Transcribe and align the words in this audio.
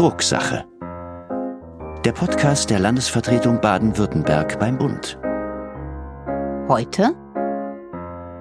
Drucksache. 0.00 0.64
Der 2.06 2.12
Podcast 2.12 2.70
der 2.70 2.78
Landesvertretung 2.78 3.60
Baden-Württemberg 3.60 4.58
beim 4.58 4.78
Bund. 4.78 5.18
Heute 6.70 7.14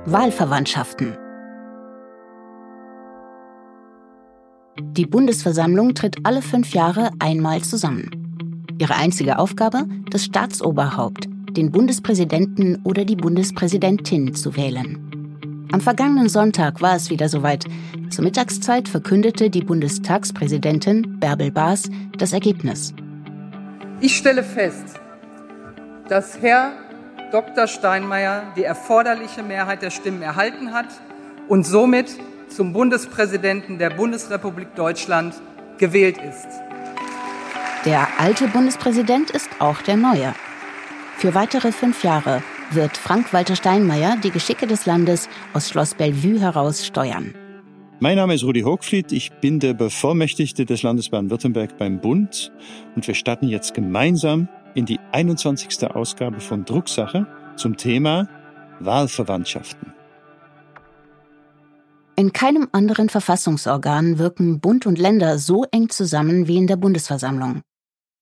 Wahlverwandtschaften. 0.06 1.18
Die 4.80 5.06
Bundesversammlung 5.06 5.96
tritt 5.96 6.16
alle 6.24 6.42
fünf 6.42 6.74
Jahre 6.74 7.10
einmal 7.20 7.60
zusammen. 7.60 8.70
Ihre 8.80 8.96
einzige 8.96 9.38
Aufgabe, 9.38 9.84
das 10.12 10.24
Staatsoberhaupt, 10.24 11.28
den 11.58 11.74
Bundespräsidenten 11.74 12.82
oder 12.86 13.04
die 13.04 13.18
Bundespräsidentin 13.18 14.34
zu 14.34 14.56
wählen. 14.56 15.19
Am 15.72 15.82
vergangenen 15.82 16.30
Sonntag 16.30 16.82
war 16.82 16.96
es 16.96 17.12
wieder 17.12 17.30
soweit. 17.30 17.66
Zur 18.10 18.24
Mittagszeit 18.24 18.90
verkündete 18.90 19.52
die 19.52 19.62
Bundestagspräsidentin 19.62 21.20
Bärbel 21.20 21.52
Baas 21.52 21.90
das 22.18 22.34
Ergebnis. 22.34 22.94
Ich 24.02 24.18
stelle 24.18 24.44
fest, 24.44 25.00
dass 26.08 26.42
Herr 26.42 26.72
Dr. 27.32 27.68
Steinmeier 27.68 28.52
die 28.56 28.64
erforderliche 28.64 29.44
Mehrheit 29.44 29.84
der 29.84 29.92
Stimmen 29.92 30.24
erhalten 30.24 30.74
hat 30.74 30.88
und 31.48 31.68
somit 31.68 32.16
zum 32.48 32.74
Bundespräsidenten 32.74 33.78
der 33.78 33.92
Bundesrepublik 33.92 34.74
Deutschland 34.74 35.36
gewählt 35.78 36.18
ist. 36.18 36.48
Der 37.86 38.08
alte 38.18 38.48
Bundespräsident 38.48 39.30
ist 39.30 39.50
auch 39.60 39.84
der 39.84 39.98
neue. 39.98 40.34
Für 41.18 41.36
weitere 41.36 41.72
fünf 41.72 42.04
Jahre 42.04 42.42
wird 42.72 42.98
Frank-Walter 42.98 43.56
Steinmeier 43.56 44.18
die 44.24 44.32
Geschicke 44.32 44.68
des 44.68 44.86
Landes 44.86 45.30
aus 45.54 45.70
Schloss 45.70 45.96
Bellevue 45.96 46.40
heraus 46.40 46.86
steuern. 46.86 47.34
Mein 48.00 48.16
Name 48.16 48.34
ist 48.34 48.44
Rudi 48.44 48.62
Hochfried, 48.62 49.12
ich 49.12 49.32
bin 49.42 49.60
der 49.60 49.74
Bevollmächtigte 49.74 50.66
des 50.66 50.84
Landes 50.84 51.10
Baden-Württemberg 51.10 51.78
beim 51.78 52.00
Bund 52.00 52.52
und 52.96 53.06
wir 53.06 53.14
starten 53.14 53.50
jetzt 53.50 53.74
gemeinsam 53.74 54.48
in 54.74 54.86
die 54.86 55.00
21. 55.12 55.90
Ausgabe 55.92 56.40
von 56.40 56.64
Drucksache 56.64 57.28
zum 57.58 57.76
Thema 57.76 58.30
Wahlverwandtschaften. 58.80 59.94
In 62.16 62.34
keinem 62.34 62.68
anderen 62.72 63.10
Verfassungsorgan 63.10 64.20
wirken 64.20 64.60
Bund 64.60 64.86
und 64.86 64.98
Länder 64.98 65.38
so 65.38 65.66
eng 65.72 65.90
zusammen 65.90 66.48
wie 66.48 66.58
in 66.58 66.68
der 66.68 66.76
Bundesversammlung. 66.76 67.62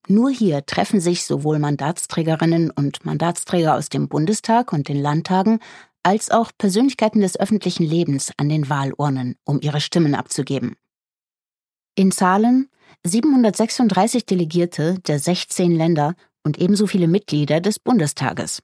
Nur 0.07 0.29
hier 0.29 0.65
treffen 0.65 1.01
sich 1.01 1.25
sowohl 1.25 1.59
Mandatsträgerinnen 1.59 2.71
und 2.71 3.05
Mandatsträger 3.05 3.75
aus 3.75 3.89
dem 3.89 4.07
Bundestag 4.07 4.71
und 4.71 4.87
den 4.87 5.01
Landtagen 5.01 5.59
als 6.01 6.31
auch 6.31 6.51
Persönlichkeiten 6.57 7.19
des 7.19 7.37
öffentlichen 7.37 7.83
Lebens 7.83 8.31
an 8.37 8.47
den 8.47 8.69
Wahlurnen, 8.69 9.35
um 9.43 9.59
ihre 9.61 9.81
Stimmen 9.81 10.15
abzugeben. 10.15 10.77
In 11.95 12.11
Zahlen 12.11 12.69
736 13.05 14.25
Delegierte 14.25 14.99
der 14.99 15.19
16 15.19 15.71
Länder 15.71 16.15
und 16.43 16.57
ebenso 16.57 16.87
viele 16.87 17.09
Mitglieder 17.09 17.59
des 17.59 17.77
Bundestages. 17.77 18.63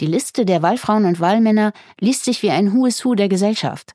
Die 0.00 0.06
Liste 0.06 0.44
der 0.44 0.60
Wahlfrauen 0.60 1.06
und 1.06 1.20
Wahlmänner 1.20 1.72
liest 2.00 2.24
sich 2.24 2.42
wie 2.42 2.50
ein 2.50 2.74
Who 2.74 2.84
is 2.84 3.04
Who 3.04 3.14
der 3.14 3.28
Gesellschaft. 3.28 3.94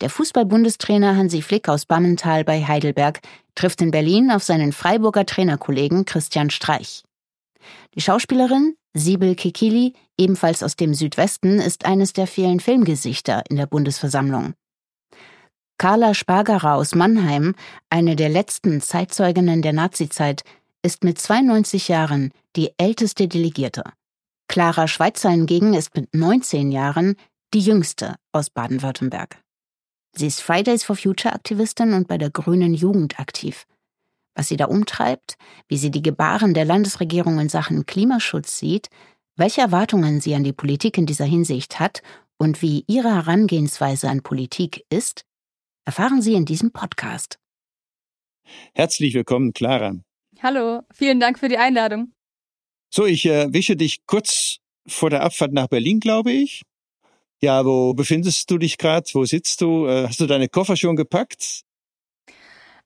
Der 0.00 0.10
Fußball-Bundestrainer 0.10 1.16
Hansi 1.16 1.42
Flick 1.42 1.68
aus 1.68 1.84
Bammental 1.84 2.44
bei 2.44 2.64
Heidelberg 2.64 3.20
trifft 3.54 3.80
in 3.80 3.90
Berlin 3.90 4.30
auf 4.30 4.44
seinen 4.44 4.72
Freiburger 4.72 5.26
Trainerkollegen 5.26 6.04
Christian 6.04 6.50
Streich. 6.50 7.02
Die 7.94 8.00
Schauspielerin 8.00 8.76
Sibel 8.94 9.34
Kikili, 9.34 9.94
ebenfalls 10.16 10.62
aus 10.62 10.76
dem 10.76 10.94
Südwesten, 10.94 11.58
ist 11.58 11.84
eines 11.84 12.12
der 12.12 12.26
vielen 12.26 12.60
Filmgesichter 12.60 13.42
in 13.48 13.56
der 13.56 13.66
Bundesversammlung. 13.66 14.54
Carla 15.78 16.14
Spargerer 16.14 16.74
aus 16.74 16.94
Mannheim, 16.94 17.54
eine 17.90 18.16
der 18.16 18.28
letzten 18.28 18.80
Zeitzeuginnen 18.80 19.62
der 19.62 19.72
Nazizeit, 19.72 20.42
ist 20.82 21.04
mit 21.04 21.18
92 21.18 21.88
Jahren 21.88 22.32
die 22.56 22.72
älteste 22.78 23.28
Delegierte. 23.28 23.84
Clara 24.48 24.88
Schweitzer 24.88 25.30
hingegen 25.30 25.74
ist 25.74 25.94
mit 25.94 26.14
19 26.14 26.72
Jahren 26.72 27.16
die 27.54 27.60
jüngste 27.60 28.16
aus 28.32 28.50
Baden-Württemberg. 28.50 29.40
Sie 30.18 30.26
ist 30.26 30.40
Fridays 30.40 30.82
for 30.82 30.96
Future 30.96 31.32
Aktivistin 31.32 31.92
und 31.92 32.08
bei 32.08 32.18
der 32.18 32.30
Grünen 32.30 32.74
Jugend 32.74 33.20
aktiv. 33.20 33.66
Was 34.34 34.48
sie 34.48 34.56
da 34.56 34.64
umtreibt, 34.64 35.36
wie 35.68 35.76
sie 35.76 35.92
die 35.92 36.02
Gebaren 36.02 36.54
der 36.54 36.64
Landesregierung 36.64 37.38
in 37.38 37.48
Sachen 37.48 37.86
Klimaschutz 37.86 38.58
sieht, 38.58 38.88
welche 39.36 39.60
Erwartungen 39.60 40.20
sie 40.20 40.34
an 40.34 40.42
die 40.42 40.52
Politik 40.52 40.98
in 40.98 41.06
dieser 41.06 41.24
Hinsicht 41.24 41.78
hat 41.78 42.02
und 42.36 42.62
wie 42.62 42.82
ihre 42.88 43.14
Herangehensweise 43.14 44.08
an 44.10 44.24
Politik 44.24 44.84
ist, 44.90 45.24
erfahren 45.84 46.20
Sie 46.20 46.34
in 46.34 46.44
diesem 46.44 46.72
Podcast. 46.72 47.38
Herzlich 48.74 49.14
willkommen, 49.14 49.52
Clara. 49.52 50.00
Hallo, 50.42 50.82
vielen 50.92 51.20
Dank 51.20 51.38
für 51.38 51.48
die 51.48 51.58
Einladung. 51.58 52.12
So, 52.90 53.06
ich 53.06 53.24
äh, 53.26 53.52
wische 53.52 53.76
dich 53.76 54.04
kurz 54.06 54.56
vor 54.84 55.10
der 55.10 55.22
Abfahrt 55.22 55.52
nach 55.52 55.68
Berlin, 55.68 56.00
glaube 56.00 56.32
ich. 56.32 56.62
Ja, 57.40 57.64
wo 57.64 57.94
befindest 57.94 58.50
du 58.50 58.58
dich 58.58 58.78
gerade? 58.78 59.08
Wo 59.12 59.24
sitzt 59.24 59.60
du? 59.60 59.86
Äh, 59.86 60.08
hast 60.08 60.20
du 60.20 60.26
deine 60.26 60.48
Koffer 60.48 60.76
schon 60.76 60.96
gepackt? 60.96 61.64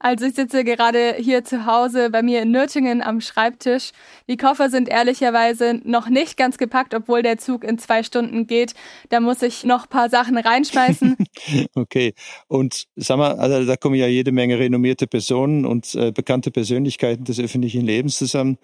Also 0.03 0.27
ich 0.27 0.35
sitze 0.35 0.65
gerade 0.65 1.15
hier 1.17 1.45
zu 1.45 1.65
Hause 1.65 2.11
bei 2.11 2.23
mir 2.23 2.43
in 2.43 2.51
Nürtingen 2.51 3.03
am 3.03 3.21
Schreibtisch. 3.21 3.93
Die 4.29 4.37
Koffer 4.37 4.69
sind 4.69 4.89
ehrlicherweise 4.89 5.81
noch 5.85 6.09
nicht 6.09 6.37
ganz 6.37 6.59
gepackt, 6.59 6.93
obwohl 6.93 7.23
der 7.23 7.39
Zug 7.39 7.63
in 7.63 7.79
zwei 7.79 8.03
Stunden 8.03 8.49
geht. 8.49 8.75
Da 9.11 9.21
muss 9.21 9.43
ich 9.43 9.63
noch 9.63 9.89
paar 9.89 10.11
Sachen 10.11 10.37
reinschmeißen. 10.37 11.17
okay. 11.77 12.15
Und 12.49 12.89
sag 12.97 13.17
mal, 13.19 13.39
also 13.39 13.65
da 13.65 13.77
kommen 13.77 13.95
ja 13.95 14.09
jede 14.09 14.33
Menge 14.33 14.59
renommierte 14.59 15.07
Personen 15.07 15.65
und 15.65 15.95
äh, 15.95 16.11
bekannte 16.11 16.51
Persönlichkeiten 16.51 17.23
des 17.25 17.39
öffentlichen 17.39 17.83
Lebens 17.83 18.19
zusammen. 18.19 18.59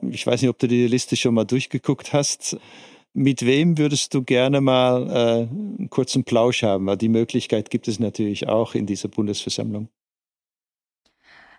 Ich 0.00 0.24
weiß 0.24 0.42
nicht, 0.42 0.50
ob 0.50 0.60
du 0.60 0.68
die 0.68 0.86
Liste 0.86 1.16
schon 1.16 1.34
mal 1.34 1.44
durchgeguckt 1.44 2.12
hast. 2.12 2.56
Mit 3.16 3.46
wem 3.46 3.78
würdest 3.78 4.12
du 4.12 4.24
gerne 4.24 4.60
mal 4.60 5.08
äh, 5.08 5.48
einen 5.48 5.88
kurzen 5.88 6.24
Plausch 6.24 6.64
haben? 6.64 6.86
Weil 6.86 6.96
die 6.96 7.08
Möglichkeit 7.08 7.70
gibt 7.70 7.86
es 7.86 8.00
natürlich 8.00 8.48
auch 8.48 8.74
in 8.74 8.86
dieser 8.86 9.08
Bundesversammlung. 9.08 9.88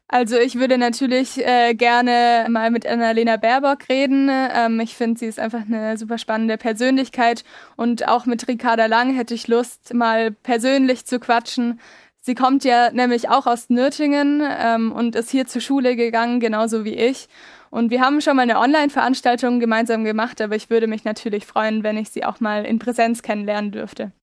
Also 0.07 0.37
ich 0.37 0.55
würde 0.55 0.77
natürlich 0.77 1.43
äh, 1.43 1.73
gerne 1.73 2.45
mal 2.49 2.69
mit 2.69 2.85
Annalena 2.85 3.37
Baerbock 3.37 3.89
reden. 3.89 4.29
Ähm, 4.29 4.79
ich 4.79 4.95
finde, 4.95 5.17
sie 5.19 5.25
ist 5.25 5.39
einfach 5.39 5.61
eine 5.61 5.97
super 5.97 6.17
spannende 6.17 6.57
Persönlichkeit 6.57 7.43
und 7.75 8.07
auch 8.07 8.25
mit 8.25 8.47
Ricarda 8.47 8.85
Lang 8.85 9.15
hätte 9.15 9.33
ich 9.33 9.47
Lust, 9.47 9.93
mal 9.93 10.31
persönlich 10.31 11.05
zu 11.05 11.19
quatschen. 11.19 11.79
Sie 12.21 12.35
kommt 12.35 12.63
ja 12.63 12.91
nämlich 12.91 13.29
auch 13.29 13.47
aus 13.47 13.69
Nürtingen 13.69 14.43
ähm, 14.45 14.91
und 14.91 15.15
ist 15.15 15.31
hier 15.31 15.47
zur 15.47 15.61
Schule 15.61 15.95
gegangen, 15.95 16.39
genauso 16.39 16.83
wie 16.83 16.95
ich. 16.95 17.27
Und 17.75 17.91
wir 17.91 17.99
haben 17.99 18.21
schon 18.21 18.37
mal 18.37 18.43
eine 18.43 18.57
Online-Veranstaltung 18.57 19.59
gemeinsam 19.59 20.05
gemacht, 20.05 20.39
aber 20.39 20.55
ich 20.55 20.69
würde 20.69 20.87
mich 20.87 21.03
natürlich 21.03 21.45
freuen, 21.45 21.83
wenn 21.83 21.97
ich 21.97 22.07
sie 22.07 22.23
auch 22.23 22.39
mal 22.39 22.63
in 22.63 22.79
Präsenz 22.79 23.21
kennenlernen 23.21 23.71
dürfte. 23.71 24.13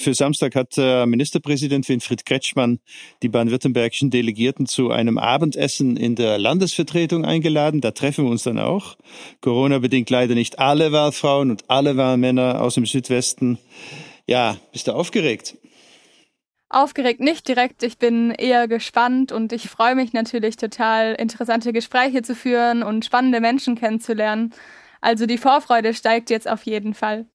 Für 0.00 0.14
Samstag 0.14 0.54
hat 0.54 0.78
Ministerpräsident 0.78 1.86
Winfried 1.86 2.24
Kretschmann 2.24 2.78
die 3.22 3.28
baden-württembergischen 3.28 4.08
Delegierten 4.08 4.64
zu 4.64 4.90
einem 4.90 5.18
Abendessen 5.18 5.98
in 5.98 6.14
der 6.14 6.38
Landesvertretung 6.38 7.26
eingeladen. 7.26 7.82
Da 7.82 7.90
treffen 7.90 8.24
wir 8.24 8.30
uns 8.30 8.44
dann 8.44 8.58
auch. 8.58 8.96
Corona 9.42 9.78
bedingt 9.78 10.08
leider 10.08 10.34
nicht 10.34 10.58
alle 10.58 10.92
Wahlfrauen 10.92 11.50
und 11.50 11.68
alle 11.68 11.98
Wahlmänner 11.98 12.62
aus 12.62 12.76
dem 12.76 12.86
Südwesten. 12.86 13.58
Ja, 14.26 14.56
bist 14.72 14.88
du 14.88 14.92
aufgeregt? 14.92 15.58
Aufgeregt 16.68 17.20
nicht 17.20 17.46
direkt, 17.46 17.84
ich 17.84 17.98
bin 17.98 18.32
eher 18.32 18.66
gespannt 18.66 19.30
und 19.30 19.52
ich 19.52 19.70
freue 19.70 19.94
mich 19.94 20.12
natürlich 20.12 20.56
total, 20.56 21.14
interessante 21.14 21.72
Gespräche 21.72 22.22
zu 22.22 22.34
führen 22.34 22.82
und 22.82 23.04
spannende 23.04 23.40
Menschen 23.40 23.76
kennenzulernen. 23.76 24.52
Also 25.00 25.26
die 25.26 25.38
Vorfreude 25.38 25.94
steigt 25.94 26.28
jetzt 26.28 26.48
auf 26.48 26.64
jeden 26.64 26.94
Fall. 26.94 27.26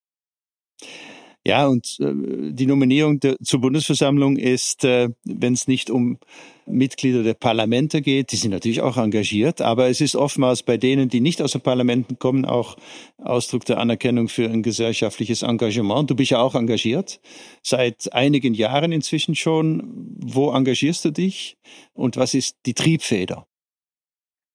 Ja, 1.43 1.67
und 1.67 1.97
äh, 1.99 2.13
die 2.51 2.67
Nominierung 2.67 3.19
zur 3.43 3.61
Bundesversammlung 3.61 4.37
ist, 4.37 4.85
äh, 4.85 5.09
wenn 5.25 5.53
es 5.53 5.67
nicht 5.67 5.89
um 5.89 6.19
Mitglieder 6.67 7.23
der 7.23 7.33
Parlamente 7.33 8.01
geht, 8.01 8.31
die 8.31 8.35
sind 8.35 8.51
natürlich 8.51 8.81
auch 8.81 8.97
engagiert, 8.97 9.59
aber 9.59 9.89
es 9.89 10.01
ist 10.01 10.15
oftmals 10.15 10.61
bei 10.61 10.77
denen, 10.77 11.09
die 11.09 11.19
nicht 11.19 11.41
aus 11.41 11.53
den 11.53 11.61
Parlamenten 11.61 12.19
kommen, 12.19 12.45
auch 12.45 12.77
Ausdruck 13.17 13.65
der 13.65 13.79
Anerkennung 13.79 14.27
für 14.27 14.49
ein 14.49 14.61
gesellschaftliches 14.61 15.41
Engagement. 15.41 16.11
Du 16.11 16.15
bist 16.15 16.29
ja 16.29 16.39
auch 16.39 16.53
engagiert, 16.53 17.19
seit 17.63 18.13
einigen 18.13 18.53
Jahren 18.53 18.91
inzwischen 18.91 19.33
schon. 19.33 20.15
Wo 20.23 20.51
engagierst 20.51 21.03
du 21.05 21.11
dich 21.11 21.57
und 21.93 22.17
was 22.17 22.35
ist 22.35 22.57
die 22.67 22.75
Triebfeder? 22.75 23.47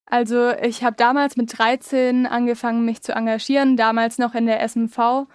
Also 0.07 0.53
ich 0.63 0.85
habe 0.85 0.95
damals 0.97 1.37
mit 1.37 1.59
13 1.59 2.27
angefangen, 2.27 2.85
mich 2.85 3.03
zu 3.03 3.13
engagieren, 3.13 3.77
damals 3.77 4.19
noch 4.19 4.35
in 4.37 4.47
der 4.47 4.67
SMV 4.67 5.27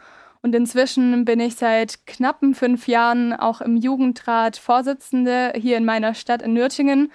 und 0.41 0.55
inzwischen 0.55 1.23
bin 1.23 1.39
ich 1.39 1.55
seit 1.55 2.05
knappen 2.07 2.55
fünf 2.55 2.87
Jahren 2.87 3.33
auch 3.33 3.61
im 3.61 3.77
Jugendrat 3.77 4.57
Vorsitzende 4.57 5.53
hier 5.55 5.77
in 5.77 5.85
meiner 5.85 6.15
Stadt 6.15 6.41
in 6.41 6.53
Nürtingen. 6.53 7.11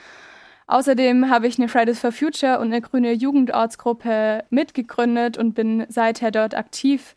Außerdem 0.68 1.30
habe 1.30 1.46
ich 1.46 1.58
eine 1.58 1.68
Fridays 1.68 2.00
for 2.00 2.12
Future 2.12 2.58
und 2.58 2.66
eine 2.66 2.80
grüne 2.80 3.12
Jugendortsgruppe 3.12 4.44
mitgegründet 4.50 5.38
und 5.38 5.54
bin 5.54 5.86
seither 5.88 6.30
dort 6.30 6.54
aktiv. 6.54 7.16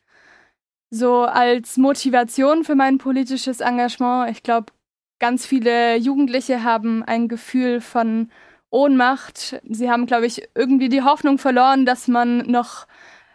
So 0.92 1.24
als 1.24 1.78
Motivation 1.78 2.64
für 2.64 2.76
mein 2.76 2.98
politisches 2.98 3.60
Engagement, 3.60 4.32
ich 4.32 4.42
glaube, 4.42 4.72
ganz 5.20 5.46
viele 5.46 5.98
Jugendliche 5.98 6.64
haben 6.64 7.04
ein 7.04 7.28
Gefühl 7.28 7.82
von 7.82 8.32
Ohnmacht. 8.72 9.62
Sie 9.68 9.90
haben, 9.90 10.06
glaube 10.06 10.26
ich, 10.26 10.48
irgendwie 10.56 10.90
die 10.90 11.04
Hoffnung 11.04 11.38
verloren, 11.38 11.86
dass 11.86 12.08
man 12.08 12.40
noch 12.40 12.88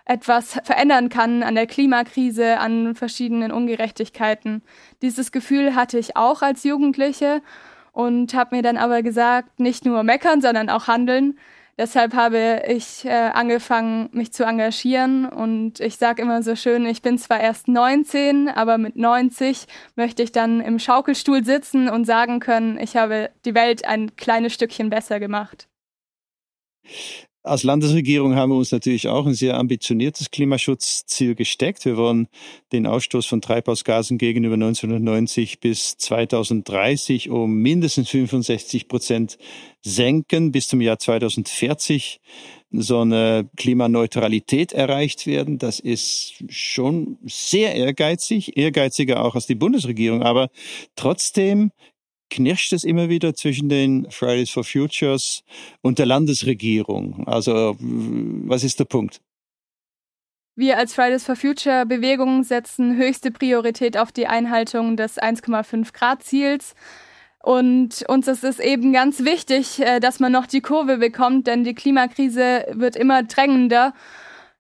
etwas 0.05 0.61
verändern 0.65 1.09
kann 1.09 1.43
an 1.43 1.55
der 1.55 1.67
Klimakrise, 1.67 2.59
an 2.59 2.95
verschiedenen 2.95 3.53
Ungerechtigkeiten. 3.53 4.63
Dieses 5.03 5.33
Gefühl 5.33 5.75
hatte 5.75 5.99
ich 5.99 6.17
auch 6.17 6.43
als 6.43 6.65
Jugendliche 6.65 7.41
und 7.93 8.35
habe 8.35 8.57
mir 8.57 8.63
dann 8.63 8.77
aber 8.77 9.03
gesagt, 9.03 9.61
nicht 9.61 9.85
nur 9.85 10.03
meckern, 10.03 10.43
sondern 10.43 10.69
auch 10.69 10.89
handeln. 10.89 11.39
Deshalb 11.77 12.15
habe 12.15 12.63
ich 12.69 13.05
äh, 13.05 13.11
angefangen, 13.11 14.09
mich 14.13 14.33
zu 14.33 14.45
engagieren 14.45 15.27
und 15.27 15.81
ich 15.81 15.97
sage 15.97 16.23
immer 16.23 16.41
so 16.43 16.55
schön, 16.55 16.87
ich 16.87 17.03
bin 17.03 17.19
zwar 17.19 17.41
erst 17.41 17.67
19, 17.67 18.49
aber 18.49 18.79
mit 18.79 18.95
90 18.95 19.67
möchte 19.97 20.23
ich 20.23 20.31
dann 20.31 20.61
im 20.61 20.79
Schaukelstuhl 20.79 21.45
sitzen 21.45 21.89
und 21.89 22.05
sagen 22.05 22.39
können, 22.39 22.79
ich 22.79 22.97
habe 22.97 23.31
die 23.45 23.57
Welt 23.57 23.85
ein 23.87 24.15
kleines 24.15 24.53
Stückchen 24.53 24.89
besser 24.89 25.19
gemacht. 25.19 25.67
Als 27.47 27.63
Landesregierung 27.63 28.37
haben 28.37 28.53
wir 28.53 28.57
uns 28.57 28.73
natürlich 28.73 29.07
auch 29.09 29.27
ein 29.27 29.35
sehr 29.35 29.59
ambitioniertes 29.59 30.31
Klimaschutzziel 30.31 31.35
gesteckt. 31.35 31.85
Wir 31.85 31.99
wollen 31.99 32.27
den 32.73 32.87
Ausstoß 32.87 33.27
von 33.27 33.43
Treibhausgasen 33.43 34.17
gegenüber 34.17 34.55
1990 34.55 35.61
bis 35.61 35.99
2030 35.99 37.29
um 37.29 37.57
mindestens 37.57 38.09
65 38.09 38.89
Prozent 38.89 39.37
senken. 39.83 40.53
Bis 40.53 40.69
zum 40.69 40.81
Jahr 40.81 40.99
2040 40.99 42.23
so 42.71 43.01
eine 43.01 43.47
Klimaneutralität 43.59 44.73
erreicht 44.73 45.27
werden. 45.27 45.59
Das 45.59 45.81
ist 45.81 46.43
schon 46.49 47.19
sehr 47.27 47.75
ehrgeizig, 47.75 48.57
ehrgeiziger 48.57 49.23
auch 49.23 49.35
als 49.35 49.47
die 49.47 49.55
Bundesregierung. 49.55 50.23
Aber 50.23 50.49
trotzdem 50.97 51.73
knirscht 52.31 52.73
es 52.73 52.85
immer 52.85 53.09
wieder 53.09 53.35
zwischen 53.35 53.69
den 53.69 54.11
Fridays 54.11 54.51
for 54.51 54.65
Futures 54.65 55.43
und 55.83 55.99
der 55.99 56.07
Landesregierung. 56.07 57.27
Also 57.27 57.77
was 57.79 58.65
ist 58.65 58.81
der 58.81 58.87
Punkt? 58.87 59.21
Wir 60.57 60.79
als 60.79 60.95
Fridays 60.95 61.25
for 61.25 61.35
Future 61.35 61.85
Bewegung 61.85 62.45
setzen 62.45 62.97
höchste 62.97 63.33
Priorität 63.33 63.97
auf 63.97 64.13
die 64.13 64.29
Einhaltung 64.29 64.97
des 64.97 65.19
1,5 65.21 65.93
Grad 65.93 66.23
Ziels. 66.23 66.75
Und 67.43 68.05
uns 68.09 68.27
ist 68.29 68.45
es 68.45 68.59
eben 68.59 68.93
ganz 68.93 69.25
wichtig, 69.25 69.81
äh, 69.81 70.01
dass 70.01 70.19
man 70.19 70.33
noch 70.33 70.47
die 70.47 70.63
Kurve 70.63 70.97
bekommt, 70.97 71.47
denn 71.47 71.63
die 71.63 71.75
Klimakrise 71.75 72.67
wird 72.73 72.97
immer 72.97 73.23
drängender. 73.23 73.93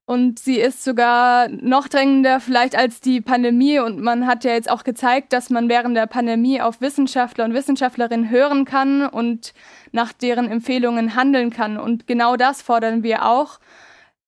Und 0.07 0.39
sie 0.39 0.59
ist 0.59 0.85
sogar 0.85 1.49
noch 1.49 1.89
drängender 1.89 2.39
vielleicht 2.39 2.77
als 2.77 3.01
die 3.01 3.23
Pandemie. 3.23 3.79
Und 3.79 4.01
man 4.01 4.27
hat 4.27 4.45
ja 4.45 4.53
jetzt 4.53 4.71
auch 4.71 4.85
gezeigt, 4.85 5.33
dass 5.33 5.49
man 5.49 5.71
während 5.71 5.97
der 5.97 6.07
Pandemie 6.07 6.61
auf 6.61 6.83
Wissenschaftler 6.83 7.47
und 7.47 7.55
Wissenschaftlerinnen 7.55 8.29
hören 8.29 8.67
kann 8.67 9.07
und 9.07 9.55
nach 9.93 10.13
deren 10.13 10.51
Empfehlungen 10.51 11.15
handeln 11.15 11.49
kann. 11.49 11.79
Und 11.79 12.07
genau 12.07 12.37
das 12.37 12.61
fordern 12.61 13.03
wir 13.03 13.25
auch. 13.25 13.59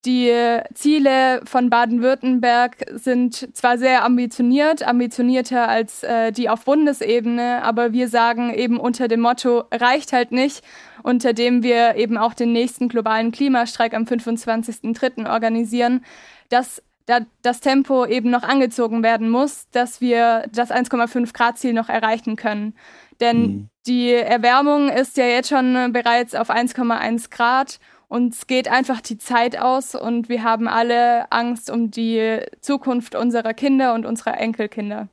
Die 0.07 0.33
Ziele 0.73 1.43
von 1.45 1.69
Baden-Württemberg 1.69 2.77
sind 2.95 3.57
zwar 3.57 3.77
sehr 3.77 4.05
ambitioniert, 4.05 4.87
ambitionierter 4.87 5.69
als 5.69 6.05
äh, 6.05 6.31
die 6.31 6.49
auf 6.49 6.65
Bundesebene, 6.65 7.61
aber 7.65 7.93
wir 7.93 8.09
sagen 8.09 8.55
eben 8.55 8.79
unter 8.79 9.09
dem 9.09 9.21
Motto 9.21 9.65
reicht 9.73 10.13
halt 10.13 10.31
nicht, 10.31 10.63
unter 11.07 11.33
dem 11.33 11.63
wir 11.63 11.95
eben 11.95 12.19
auch 12.19 12.35
den 12.35 12.53
nächsten 12.53 12.89
globalen 12.89 13.31
Klimastreik 13.31 13.95
am 13.95 14.03
25.03. 14.03 15.31
organisieren, 15.31 16.05
dass 16.49 16.83
da 17.07 17.21
das 17.43 17.61
Tempo 17.61 18.05
eben 18.05 18.29
noch 18.29 18.43
angezogen 18.43 19.05
werden 19.05 19.31
muss, 19.31 19.69
dass 19.71 20.01
wir 20.01 20.47
das 20.53 20.73
1,5 20.73 21.33
Grad 21.33 21.59
Ziel 21.59 21.75
noch 21.75 21.89
erreichen 21.89 22.35
können. 22.35 22.75
Denn 23.21 23.41
mhm. 23.41 23.69
die 23.87 24.11
Erwärmung 24.15 24.89
ist 24.89 25.17
ja 25.17 25.27
jetzt 25.27 25.49
schon 25.49 25.93
bereits 25.93 26.35
auf 26.35 26.51
1,1 26.51 27.31
Grad 27.31 27.79
uns 28.09 28.47
geht 28.47 28.69
einfach 28.69 29.01
die 29.01 29.19
Zeit 29.19 29.59
aus 29.59 29.97
und 29.97 30.29
wir 30.29 30.45
haben 30.45 30.69
alle 30.69 31.31
Angst 31.33 31.71
um 31.71 31.91
die 31.91 32.39
Zukunft 32.61 33.17
unserer 33.17 33.53
Kinder 33.53 33.95
und 33.95 34.07
unserer 34.07 34.39
Enkelkinder. 34.39 35.09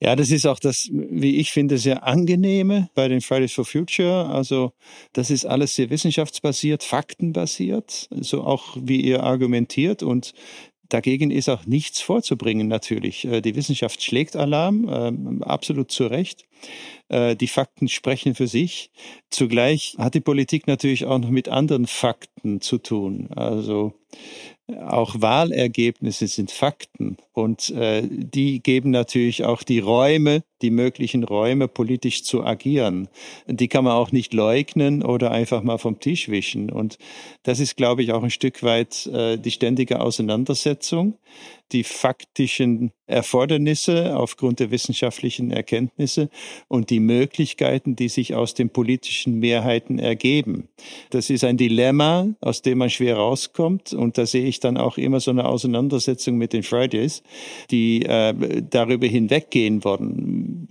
Ja, 0.00 0.14
das 0.14 0.30
ist 0.30 0.46
auch 0.46 0.60
das, 0.60 0.88
wie 0.92 1.36
ich 1.36 1.50
finde, 1.50 1.76
sehr 1.76 2.04
angenehme 2.04 2.88
bei 2.94 3.08
den 3.08 3.20
Fridays 3.20 3.52
for 3.52 3.64
Future. 3.64 4.26
Also 4.26 4.72
das 5.12 5.30
ist 5.30 5.44
alles 5.44 5.74
sehr 5.74 5.90
wissenschaftsbasiert, 5.90 6.84
faktenbasiert, 6.84 8.08
so 8.20 8.44
auch 8.44 8.76
wie 8.80 9.00
ihr 9.00 9.24
argumentiert 9.24 10.02
und 10.02 10.34
Dagegen 10.88 11.30
ist 11.30 11.50
auch 11.50 11.66
nichts 11.66 12.00
vorzubringen, 12.00 12.66
natürlich. 12.66 13.26
Äh, 13.26 13.42
die 13.42 13.54
Wissenschaft 13.54 14.02
schlägt 14.02 14.36
Alarm, 14.36 14.88
ähm, 14.90 15.42
absolut 15.42 15.90
zu 15.90 16.06
Recht. 16.06 16.46
Äh, 17.08 17.36
die 17.36 17.46
Fakten 17.46 17.88
sprechen 17.88 18.34
für 18.34 18.46
sich. 18.46 18.90
Zugleich 19.28 19.96
hat 19.98 20.14
die 20.14 20.20
Politik 20.20 20.66
natürlich 20.66 21.04
auch 21.04 21.18
noch 21.18 21.28
mit 21.28 21.50
anderen 21.50 21.86
Fakten 21.86 22.62
zu 22.62 22.78
tun. 22.78 23.28
Also 23.32 23.92
auch 24.76 25.20
Wahlergebnisse 25.20 26.26
sind 26.26 26.50
Fakten 26.50 27.16
und 27.32 27.70
äh, 27.70 28.02
die 28.06 28.62
geben 28.62 28.90
natürlich 28.90 29.44
auch 29.44 29.62
die 29.62 29.78
Räume, 29.78 30.42
die 30.60 30.70
möglichen 30.70 31.24
Räume, 31.24 31.68
politisch 31.68 32.22
zu 32.24 32.44
agieren. 32.44 33.08
Die 33.46 33.68
kann 33.68 33.84
man 33.84 33.94
auch 33.94 34.12
nicht 34.12 34.34
leugnen 34.34 35.02
oder 35.02 35.30
einfach 35.30 35.62
mal 35.62 35.78
vom 35.78 36.00
Tisch 36.00 36.28
wischen. 36.28 36.70
Und 36.70 36.98
das 37.44 37.60
ist, 37.60 37.76
glaube 37.76 38.02
ich, 38.02 38.12
auch 38.12 38.22
ein 38.22 38.30
Stück 38.30 38.62
weit 38.62 39.06
äh, 39.06 39.38
die 39.38 39.52
ständige 39.52 40.00
Auseinandersetzung 40.00 41.14
die 41.72 41.84
faktischen 41.84 42.92
Erfordernisse 43.08 44.16
aufgrund 44.16 44.60
der 44.60 44.70
wissenschaftlichen 44.70 45.50
Erkenntnisse 45.50 46.28
und 46.68 46.90
die 46.90 47.00
Möglichkeiten, 47.00 47.96
die 47.96 48.08
sich 48.08 48.34
aus 48.34 48.54
den 48.54 48.70
politischen 48.70 49.38
Mehrheiten 49.38 49.98
ergeben. 49.98 50.68
Das 51.10 51.30
ist 51.30 51.42
ein 51.42 51.56
Dilemma, 51.56 52.28
aus 52.40 52.62
dem 52.62 52.78
man 52.78 52.90
schwer 52.90 53.16
rauskommt. 53.16 53.94
Und 53.94 54.18
da 54.18 54.26
sehe 54.26 54.44
ich 54.44 54.60
dann 54.60 54.76
auch 54.76 54.98
immer 54.98 55.20
so 55.20 55.30
eine 55.30 55.46
Auseinandersetzung 55.46 56.36
mit 56.36 56.52
den 56.52 56.62
Fridays, 56.62 57.22
die 57.70 58.02
äh, 58.02 58.62
darüber 58.68 59.06
hinweggehen 59.06 59.84
wollen. 59.84 60.68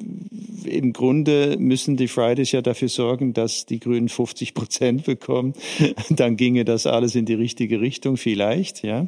Im 0.65 0.93
Grunde 0.93 1.55
müssen 1.57 1.97
die 1.97 2.07
Fridays 2.07 2.51
ja 2.51 2.61
dafür 2.61 2.89
sorgen, 2.89 3.33
dass 3.33 3.65
die 3.65 3.79
Grünen 3.79 4.09
50 4.09 4.53
Prozent 4.53 5.05
bekommen. 5.05 5.53
Dann 6.09 6.37
ginge 6.37 6.65
das 6.65 6.85
alles 6.85 7.15
in 7.15 7.25
die 7.25 7.33
richtige 7.33 7.81
Richtung 7.81 8.17
vielleicht, 8.17 8.83
ja. 8.83 9.05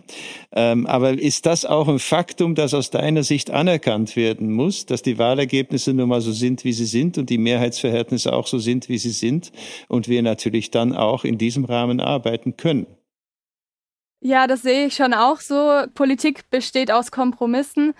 Ähm, 0.52 0.88
aber 0.88 1.12
ist 1.12 1.46
das 1.46 1.66
auch 1.66 1.79
auch 1.80 1.88
ein 1.88 2.00
Faktum, 2.00 2.56
das 2.56 2.74
aus 2.74 2.92
deiner 2.92 3.24
Sicht 3.24 3.50
anerkannt 3.50 4.16
werden 4.16 4.52
muss, 4.52 4.86
dass 4.86 5.02
die 5.02 5.18
Wahlergebnisse 5.18 5.94
nun 5.94 6.10
mal 6.10 6.22
so 6.22 6.32
sind, 6.32 6.64
wie 6.64 6.74
sie 6.74 6.86
sind 6.86 7.18
und 7.18 7.30
die 7.30 7.38
Mehrheitsverhältnisse 7.38 8.34
auch 8.34 8.48
so 8.48 8.60
sind, 8.60 8.90
wie 8.90 8.98
sie 8.98 9.12
sind 9.12 9.52
und 9.88 10.08
wir 10.08 10.22
natürlich 10.22 10.72
dann 10.72 10.96
auch 10.96 11.24
in 11.24 11.38
diesem 11.38 11.66
Rahmen 11.66 12.00
arbeiten 12.02 12.58
können. 12.58 12.86
Ja, 14.22 14.48
das 14.48 14.64
sehe 14.64 14.88
ich 14.88 14.96
schon 14.96 15.14
auch 15.14 15.40
so. 15.40 15.84
Politik 15.94 16.50
besteht 16.50 16.92
aus 16.92 17.12
Kompromissen. 17.12 17.94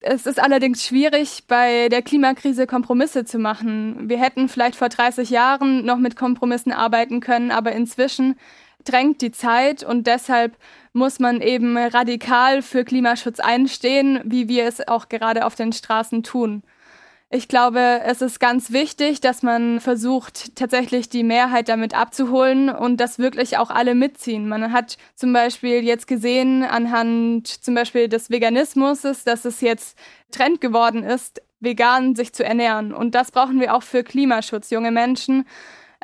Es 0.00 0.26
ist 0.26 0.40
allerdings 0.40 0.84
schwierig, 0.84 1.44
bei 1.48 1.88
der 1.88 2.02
Klimakrise 2.02 2.66
Kompromisse 2.66 3.24
zu 3.24 3.38
machen. 3.38 4.08
Wir 4.08 4.20
hätten 4.20 4.48
vielleicht 4.48 4.76
vor 4.76 4.88
30 4.88 5.30
Jahren 5.30 5.84
noch 5.84 5.98
mit 5.98 6.16
Kompromissen 6.16 6.72
arbeiten 6.72 7.20
können, 7.20 7.50
aber 7.50 7.72
inzwischen 7.72 8.36
drängt 8.84 9.20
die 9.22 9.32
Zeit 9.32 9.84
und 9.84 10.06
deshalb 10.06 10.56
muss 10.92 11.18
man 11.18 11.40
eben 11.40 11.76
radikal 11.76 12.62
für 12.62 12.84
Klimaschutz 12.84 13.40
einstehen, 13.40 14.20
wie 14.24 14.48
wir 14.48 14.64
es 14.66 14.86
auch 14.86 15.08
gerade 15.08 15.46
auf 15.46 15.54
den 15.54 15.72
Straßen 15.72 16.22
tun. 16.22 16.62
Ich 17.34 17.48
glaube, 17.48 18.02
es 18.04 18.20
ist 18.20 18.40
ganz 18.40 18.72
wichtig, 18.72 19.22
dass 19.22 19.42
man 19.42 19.80
versucht, 19.80 20.54
tatsächlich 20.54 21.08
die 21.08 21.22
Mehrheit 21.22 21.70
damit 21.70 21.94
abzuholen 21.94 22.68
und 22.68 22.98
dass 22.98 23.18
wirklich 23.18 23.56
auch 23.56 23.70
alle 23.70 23.94
mitziehen. 23.94 24.46
Man 24.46 24.70
hat 24.70 24.98
zum 25.14 25.32
Beispiel 25.32 25.82
jetzt 25.82 26.06
gesehen, 26.06 26.62
anhand 26.62 27.48
zum 27.48 27.74
Beispiel 27.74 28.08
des 28.08 28.28
Veganismus, 28.28 29.00
dass 29.00 29.46
es 29.46 29.62
jetzt 29.62 29.96
Trend 30.30 30.60
geworden 30.60 31.04
ist, 31.04 31.40
vegan 31.58 32.14
sich 32.16 32.34
zu 32.34 32.44
ernähren. 32.44 32.92
Und 32.92 33.14
das 33.14 33.30
brauchen 33.30 33.60
wir 33.60 33.74
auch 33.74 33.82
für 33.82 34.04
Klimaschutz. 34.04 34.68
Junge 34.68 34.90
Menschen 34.90 35.46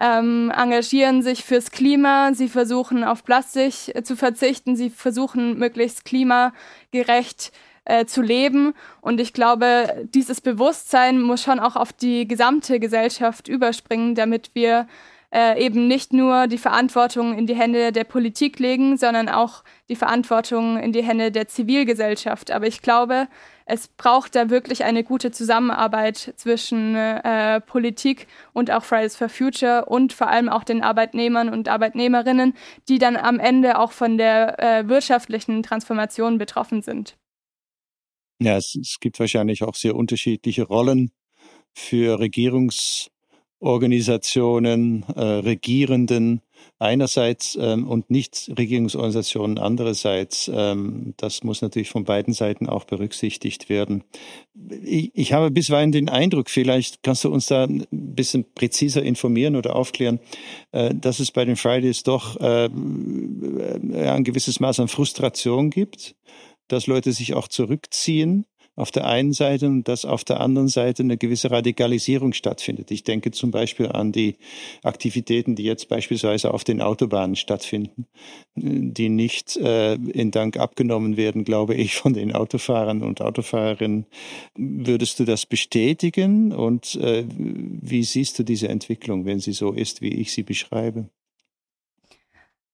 ähm, 0.00 0.52
engagieren 0.56 1.22
sich 1.22 1.44
fürs 1.44 1.70
Klima, 1.70 2.32
sie 2.32 2.48
versuchen 2.48 3.04
auf 3.04 3.24
Plastik 3.24 3.94
äh, 3.94 4.02
zu 4.02 4.16
verzichten, 4.16 4.76
sie 4.76 4.90
versuchen 4.90 5.58
möglichst 5.58 6.04
klimagerecht 6.04 7.52
äh, 7.84 8.04
zu 8.04 8.22
leben. 8.22 8.74
Und 9.00 9.20
ich 9.20 9.32
glaube, 9.32 10.06
dieses 10.14 10.40
Bewusstsein 10.40 11.20
muss 11.20 11.42
schon 11.42 11.58
auch 11.58 11.74
auf 11.74 11.92
die 11.92 12.28
gesamte 12.28 12.78
Gesellschaft 12.78 13.48
überspringen, 13.48 14.14
damit 14.14 14.50
wir 14.54 14.86
äh, 15.32 15.62
eben 15.62 15.88
nicht 15.88 16.12
nur 16.12 16.46
die 16.46 16.58
Verantwortung 16.58 17.36
in 17.36 17.46
die 17.46 17.56
Hände 17.56 17.92
der 17.92 18.04
Politik 18.04 18.58
legen, 18.58 18.96
sondern 18.96 19.28
auch 19.28 19.62
die 19.88 19.96
Verantwortung 19.96 20.78
in 20.78 20.92
die 20.92 21.02
Hände 21.02 21.30
der 21.32 21.48
Zivilgesellschaft. 21.48 22.50
Aber 22.50 22.66
ich 22.66 22.82
glaube, 22.82 23.28
es 23.68 23.88
braucht 23.88 24.34
da 24.34 24.48
wirklich 24.48 24.84
eine 24.84 25.04
gute 25.04 25.30
Zusammenarbeit 25.30 26.32
zwischen 26.36 26.96
äh, 26.96 27.60
Politik 27.60 28.26
und 28.54 28.70
auch 28.70 28.82
Fridays 28.82 29.14
for 29.14 29.28
Future 29.28 29.84
und 29.84 30.14
vor 30.14 30.28
allem 30.28 30.48
auch 30.48 30.64
den 30.64 30.82
Arbeitnehmern 30.82 31.50
und 31.50 31.68
Arbeitnehmerinnen, 31.68 32.54
die 32.88 32.98
dann 32.98 33.16
am 33.16 33.38
Ende 33.38 33.78
auch 33.78 33.92
von 33.92 34.16
der 34.16 34.58
äh, 34.58 34.88
wirtschaftlichen 34.88 35.62
Transformation 35.62 36.38
betroffen 36.38 36.80
sind. 36.80 37.18
Ja, 38.40 38.56
es, 38.56 38.74
es 38.74 39.00
gibt 39.00 39.20
wahrscheinlich 39.20 39.62
auch 39.62 39.74
sehr 39.74 39.94
unterschiedliche 39.94 40.62
Rollen 40.62 41.10
für 41.74 42.18
Regierungs- 42.18 43.10
Organisationen, 43.60 45.04
äh, 45.16 45.20
Regierenden 45.20 46.42
einerseits 46.78 47.58
ähm, 47.60 47.88
und 47.88 48.10
Nichtregierungsorganisationen 48.10 49.58
andererseits. 49.58 50.50
Ähm, 50.52 51.14
das 51.16 51.42
muss 51.42 51.60
natürlich 51.60 51.90
von 51.90 52.04
beiden 52.04 52.34
Seiten 52.34 52.68
auch 52.68 52.84
berücksichtigt 52.84 53.68
werden. 53.68 54.04
Ich, 54.84 55.10
ich 55.14 55.32
habe 55.32 55.50
bisweilen 55.50 55.90
den 55.90 56.08
Eindruck, 56.08 56.50
vielleicht 56.50 57.02
kannst 57.02 57.24
du 57.24 57.32
uns 57.32 57.46
da 57.46 57.64
ein 57.64 57.84
bisschen 57.90 58.44
präziser 58.54 59.02
informieren 59.02 59.56
oder 59.56 59.74
aufklären, 59.74 60.20
äh, 60.70 60.94
dass 60.94 61.18
es 61.18 61.32
bei 61.32 61.44
den 61.44 61.56
Fridays 61.56 62.02
doch 62.04 62.36
äh, 62.40 62.66
äh 62.66 64.08
ein 64.08 64.24
gewisses 64.24 64.60
Maß 64.60 64.80
an 64.80 64.88
Frustration 64.88 65.70
gibt, 65.70 66.14
dass 66.68 66.86
Leute 66.86 67.12
sich 67.12 67.34
auch 67.34 67.48
zurückziehen 67.48 68.46
auf 68.78 68.92
der 68.92 69.06
einen 69.06 69.32
Seite 69.32 69.66
und 69.66 69.88
dass 69.88 70.04
auf 70.04 70.22
der 70.22 70.40
anderen 70.40 70.68
Seite 70.68 71.02
eine 71.02 71.16
gewisse 71.16 71.50
Radikalisierung 71.50 72.32
stattfindet. 72.32 72.92
Ich 72.92 73.02
denke 73.02 73.32
zum 73.32 73.50
Beispiel 73.50 73.88
an 73.88 74.12
die 74.12 74.36
Aktivitäten, 74.84 75.56
die 75.56 75.64
jetzt 75.64 75.88
beispielsweise 75.88 76.54
auf 76.54 76.62
den 76.62 76.80
Autobahnen 76.80 77.34
stattfinden, 77.34 78.06
die 78.54 79.08
nicht 79.08 79.56
äh, 79.56 79.94
in 79.94 80.30
Dank 80.30 80.58
abgenommen 80.58 81.16
werden, 81.16 81.42
glaube 81.42 81.74
ich, 81.74 81.96
von 81.96 82.14
den 82.14 82.32
Autofahrern 82.32 83.02
und 83.02 83.20
Autofahrerinnen. 83.20 84.06
Würdest 84.56 85.18
du 85.18 85.24
das 85.24 85.44
bestätigen 85.44 86.52
und 86.52 86.94
äh, 86.96 87.24
wie 87.28 88.04
siehst 88.04 88.38
du 88.38 88.44
diese 88.44 88.68
Entwicklung, 88.68 89.24
wenn 89.24 89.40
sie 89.40 89.52
so 89.52 89.72
ist, 89.72 90.02
wie 90.02 90.14
ich 90.14 90.32
sie 90.32 90.44
beschreibe? 90.44 91.08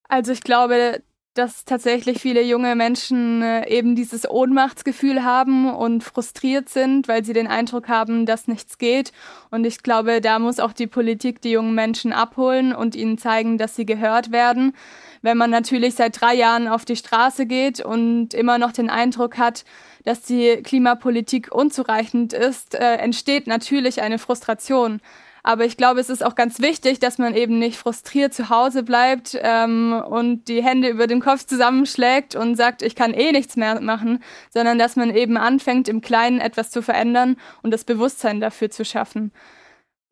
Also 0.07 0.33
ich 0.33 0.43
glaube, 0.43 1.03
dass 1.35 1.65
tatsächlich 1.65 2.21
viele 2.21 2.43
junge 2.43 2.77
Menschen 2.77 3.43
äh, 3.43 3.69
eben 3.69 3.97
dieses 3.97 4.29
Ohnmachtsgefühl 4.29 5.25
haben 5.25 5.69
und 5.69 6.05
frustriert 6.05 6.69
sind, 6.69 7.09
weil 7.09 7.25
sie 7.25 7.33
den 7.33 7.49
Eindruck 7.49 7.89
haben, 7.89 8.25
dass 8.25 8.47
nichts 8.47 8.79
geht. 8.79 9.13
Und 9.51 9.65
ich 9.65 9.83
glaube, 9.83 10.21
da 10.21 10.39
muss 10.39 10.61
auch 10.61 10.73
die 10.73 10.87
Politik 10.87 11.41
die 11.41 11.51
jungen 11.51 11.75
Menschen 11.75 12.13
abholen 12.13 12.73
und 12.73 12.95
ihnen 12.95 13.19
zeigen, 13.19 13.59
dass 13.59 13.75
sie 13.75 13.85
gehört 13.85 14.31
werden. 14.31 14.75
Wenn 15.23 15.37
man 15.37 15.51
natürlich 15.51 15.97
seit 15.97 16.21
drei 16.21 16.35
Jahren 16.35 16.69
auf 16.69 16.85
die 16.85 16.97
Straße 16.97 17.47
geht 17.47 17.81
und 17.81 18.33
immer 18.33 18.59
noch 18.59 18.71
den 18.71 18.89
Eindruck 18.89 19.37
hat, 19.37 19.65
dass 20.05 20.23
die 20.23 20.61
Klimapolitik 20.63 21.53
unzureichend 21.53 22.33
ist, 22.33 22.75
äh, 22.77 22.97
entsteht 22.97 23.49
natürlich 23.49 24.03
eine 24.03 24.19
Frustration. 24.19 25.01
Aber 25.47 25.67
ich 25.67 25.77
glaube, 25.77 26.01
es 26.01 26.09
ist 26.09 26.25
auch 26.25 26.37
ganz 26.37 26.59
wichtig, 26.61 27.01
dass 27.01 27.19
man 27.19 27.35
eben 27.35 27.59
nicht 27.59 27.77
frustriert 27.77 28.33
zu 28.33 28.49
Hause 28.49 28.83
bleibt 28.83 29.39
ähm, 29.43 29.93
und 29.93 30.49
die 30.49 30.65
Hände 30.65 30.89
über 30.89 31.07
dem 31.07 31.21
Kopf 31.21 31.45
zusammenschlägt 31.45 32.35
und 32.35 32.57
sagt, 32.57 32.81
ich 32.81 32.97
kann 32.97 33.13
eh 33.13 33.31
nichts 33.31 33.55
mehr 33.55 33.79
machen, 33.83 34.25
sondern 34.49 34.79
dass 34.79 34.97
man 34.97 35.15
eben 35.15 35.37
anfängt, 35.37 35.87
im 35.87 36.01
Kleinen 36.01 36.41
etwas 36.41 36.71
zu 36.71 36.81
verändern 36.81 37.37
und 37.63 37.73
das 37.73 37.85
Bewusstsein 37.85 38.41
dafür 38.41 38.71
zu 38.71 38.87
schaffen. 38.87 39.33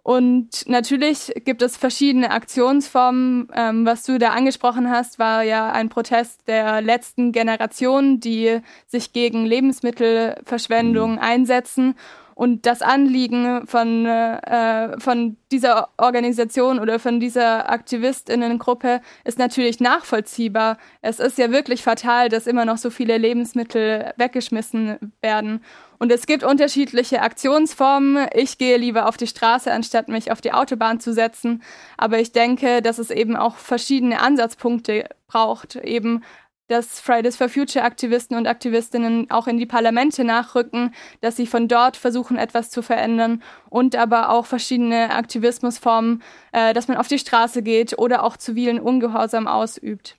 Und 0.04 0.68
natürlich 0.68 1.32
gibt 1.44 1.62
es 1.62 1.76
verschiedene 1.76 2.32
Aktionsformen. 2.32 3.48
Ähm, 3.54 3.86
was 3.86 4.02
du 4.02 4.18
da 4.18 4.30
angesprochen 4.30 4.90
hast, 4.90 5.18
war 5.18 5.44
ja 5.44 5.70
ein 5.70 5.88
Protest 5.88 6.46
der 6.48 6.82
letzten 6.82 7.32
Generation, 7.32 8.20
die 8.20 8.60
sich 8.86 9.12
gegen 9.12 9.46
Lebensmittelverschwendung 9.46 11.12
mhm. 11.12 11.18
einsetzen. 11.20 11.94
Und 12.34 12.66
das 12.66 12.82
Anliegen 12.82 13.66
von, 13.66 14.06
äh, 14.06 14.98
von 14.98 15.36
dieser 15.50 15.88
Organisation 15.98 16.78
oder 16.78 16.98
von 16.98 17.20
dieser 17.20 17.70
Aktivistinnengruppe 17.70 19.00
ist 19.24 19.38
natürlich 19.38 19.80
nachvollziehbar. 19.80 20.78
Es 21.02 21.20
ist 21.20 21.38
ja 21.38 21.50
wirklich 21.50 21.82
fatal, 21.82 22.28
dass 22.28 22.46
immer 22.46 22.64
noch 22.64 22.78
so 22.78 22.90
viele 22.90 23.18
Lebensmittel 23.18 24.12
weggeschmissen 24.16 25.12
werden. 25.20 25.62
Und 25.98 26.10
es 26.10 26.26
gibt 26.26 26.42
unterschiedliche 26.42 27.22
Aktionsformen. 27.22 28.26
Ich 28.34 28.58
gehe 28.58 28.76
lieber 28.76 29.06
auf 29.06 29.16
die 29.16 29.28
Straße, 29.28 29.70
anstatt 29.70 30.08
mich 30.08 30.32
auf 30.32 30.40
die 30.40 30.52
Autobahn 30.52 30.98
zu 30.98 31.12
setzen. 31.12 31.62
Aber 31.96 32.18
ich 32.18 32.32
denke, 32.32 32.82
dass 32.82 32.98
es 32.98 33.10
eben 33.10 33.36
auch 33.36 33.54
verschiedene 33.54 34.20
Ansatzpunkte 34.20 35.04
braucht, 35.28 35.76
eben 35.76 36.24
dass 36.72 36.98
Fridays 37.00 37.36
for 37.36 37.48
Future 37.48 37.84
Aktivisten 37.84 38.36
und 38.36 38.46
Aktivistinnen 38.46 39.30
auch 39.30 39.46
in 39.46 39.58
die 39.58 39.66
Parlamente 39.66 40.24
nachrücken, 40.24 40.94
dass 41.20 41.36
sie 41.36 41.46
von 41.46 41.68
dort 41.68 41.96
versuchen, 41.96 42.38
etwas 42.38 42.70
zu 42.70 42.82
verändern 42.82 43.42
und 43.70 43.94
aber 43.94 44.30
auch 44.30 44.46
verschiedene 44.46 45.10
Aktivismusformen, 45.10 46.22
äh, 46.52 46.72
dass 46.72 46.88
man 46.88 46.96
auf 46.96 47.08
die 47.08 47.18
Straße 47.18 47.62
geht 47.62 47.98
oder 47.98 48.24
auch 48.24 48.36
zivilen 48.36 48.80
Ungehorsam 48.80 49.46
ausübt. 49.46 50.16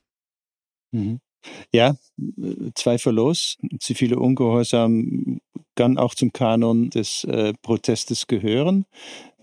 Mhm. 0.91 1.19
Ja, 1.73 1.95
zweifellos. 2.75 3.57
Zivile 3.79 4.17
Ungehorsam 4.17 5.41
kann 5.75 5.97
auch 5.97 6.15
zum 6.15 6.31
Kanon 6.31 6.89
des 6.89 7.23
äh, 7.25 7.53
Protestes 7.61 8.27
gehören. 8.27 8.85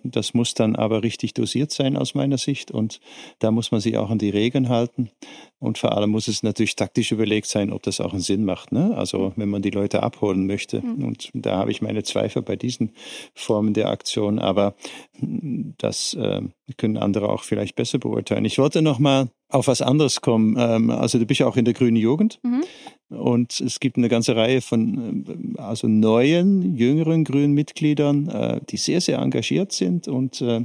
Das 0.05 0.35
muss 0.35 0.55
dann 0.55 0.77
aber 0.77 1.03
richtig 1.03 1.35
dosiert 1.35 1.71
sein 1.71 1.97
aus 1.97 2.15
meiner 2.15 2.39
Sicht 2.39 2.71
und 2.71 3.01
da 3.39 3.51
muss 3.51 3.71
man 3.71 3.81
sich 3.81 3.97
auch 3.97 4.11
an 4.11 4.19
die 4.19 4.31
Regeln 4.31 4.69
halten. 4.69 5.11
Und 5.59 5.77
vor 5.77 5.97
allem 5.97 6.11
muss 6.11 6.27
es 6.27 6.43
natürlich 6.43 6.75
taktisch 6.75 7.13
überlegt 7.13 7.47
sein, 7.47 7.71
ob 7.71 7.83
das 7.83 8.01
auch 8.01 8.13
einen 8.13 8.23
Sinn 8.23 8.45
macht. 8.45 8.73
Ne? 8.73 8.97
Also 8.97 9.33
wenn 9.37 9.51
man 9.51 9.61
die 9.61 9.71
Leute 9.71 10.03
abholen 10.03 10.47
möchte. 10.47 10.81
Mhm. 10.81 11.05
Und 11.05 11.31
da 11.35 11.59
habe 11.59 11.71
ich 11.71 11.83
meine 11.83 12.03
Zweifel 12.03 12.41
bei 12.43 12.57
diesen 12.57 12.93
Formen 13.35 13.75
der 13.75 13.89
Aktion, 13.89 14.39
aber 14.39 14.75
das 15.21 16.15
äh, 16.15 16.41
können 16.79 16.97
andere 16.97 17.29
auch 17.29 17.43
vielleicht 17.43 17.77
besser 17.77 17.99
beurteilen. 17.99 18.47
Ich 18.47 18.59
wollte 18.59 18.81
noch 18.81 18.99
mal 18.99 19.29
auf 19.51 19.67
was 19.67 19.83
anderes 19.83 20.21
kommen. 20.23 20.57
Ähm, 20.59 20.91
also 20.91 21.19
du 21.19 21.27
bist 21.27 21.41
ja 21.41 21.47
auch 21.47 21.57
in 21.57 21.65
der 21.65 21.75
Grünen 21.75 21.97
Jugend 21.97 22.41
mhm. 22.43 22.63
Und 23.11 23.61
es 23.61 23.81
gibt 23.81 23.97
eine 23.97 24.09
ganze 24.09 24.37
Reihe 24.37 24.61
von 24.61 25.57
äh, 25.57 25.61
also 25.61 25.89
neuen, 25.89 26.77
jüngeren 26.77 27.25
grünen 27.25 27.53
Mitgliedern, 27.53 28.29
äh, 28.29 28.61
die 28.69 28.77
sehr, 28.77 29.01
sehr 29.01 29.19
engagiert 29.19 29.73
sind 29.73 30.07
und 30.07 30.41
äh, 30.41 30.65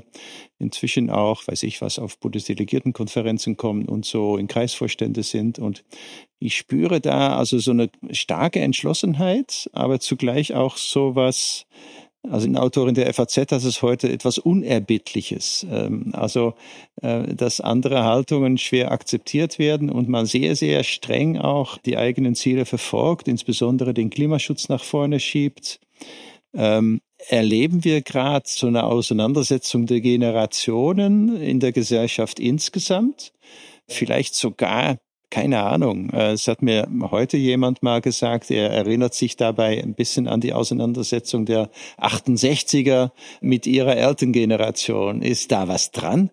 inzwischen 0.59 1.09
auch, 1.09 1.47
weiß 1.47 1.63
ich 1.63 1.81
was, 1.81 1.97
auf 1.97 2.19
Bundesdelegiertenkonferenzen 2.19 3.57
kommen 3.57 3.85
und 3.85 4.05
so 4.05 4.37
in 4.37 4.47
Kreisvorstände 4.47 5.23
sind. 5.23 5.57
Und 5.57 5.83
ich 6.39 6.55
spüre 6.55 7.01
da 7.01 7.35
also 7.35 7.57
so 7.57 7.71
eine 7.71 7.89
starke 8.11 8.59
Entschlossenheit, 8.59 9.69
aber 9.73 9.99
zugleich 9.99 10.53
auch 10.53 10.77
so 10.77 11.15
was, 11.15 11.65
also 12.31 12.47
eine 12.47 12.61
Autorin 12.61 12.95
der 12.95 13.13
FAZ, 13.13 13.47
das 13.47 13.63
ist 13.63 13.81
heute 13.81 14.11
etwas 14.11 14.37
Unerbittliches. 14.37 15.65
Ähm, 15.69 16.11
also, 16.13 16.53
äh, 17.01 17.33
dass 17.33 17.61
andere 17.61 18.03
Haltungen 18.03 18.57
schwer 18.57 18.91
akzeptiert 18.91 19.59
werden 19.59 19.89
und 19.89 20.09
man 20.09 20.25
sehr, 20.25 20.55
sehr 20.55 20.83
streng 20.83 21.37
auch 21.37 21.77
die 21.77 21.97
eigenen 21.97 22.35
Ziele 22.35 22.65
verfolgt, 22.65 23.27
insbesondere 23.27 23.93
den 23.93 24.09
Klimaschutz 24.09 24.69
nach 24.69 24.83
vorne 24.83 25.19
schiebt. 25.19 25.79
Ähm, 26.53 27.01
erleben 27.27 27.83
wir 27.83 28.01
gerade 28.01 28.45
so 28.47 28.67
eine 28.67 28.85
Auseinandersetzung 28.85 29.85
der 29.85 30.01
Generationen 30.01 31.41
in 31.41 31.59
der 31.59 31.71
Gesellschaft 31.71 32.39
insgesamt? 32.39 33.33
Vielleicht 33.87 34.35
sogar 34.35 34.97
keine 35.35 35.63
Ahnung. 35.63 36.11
Äh, 36.11 36.31
es 36.31 36.47
hat 36.47 36.61
mir 36.61 36.87
heute 37.11 37.35
jemand 37.35 37.83
mal 37.83 37.99
gesagt, 37.99 38.51
er 38.51 38.69
erinnert 38.69 39.13
sich 39.13 39.35
dabei 39.35 39.83
ein 39.83 39.93
bisschen 39.93 40.29
an 40.29 40.39
die 40.39 40.53
Auseinandersetzung 40.53 41.43
der 41.45 41.69
68er 41.97 43.11
mit 43.41 43.67
ihrer 43.67 43.97
Elterngeneration. 43.97 45.21
Ist 45.21 45.51
da 45.51 45.67
was 45.67 45.91
dran? 45.91 46.31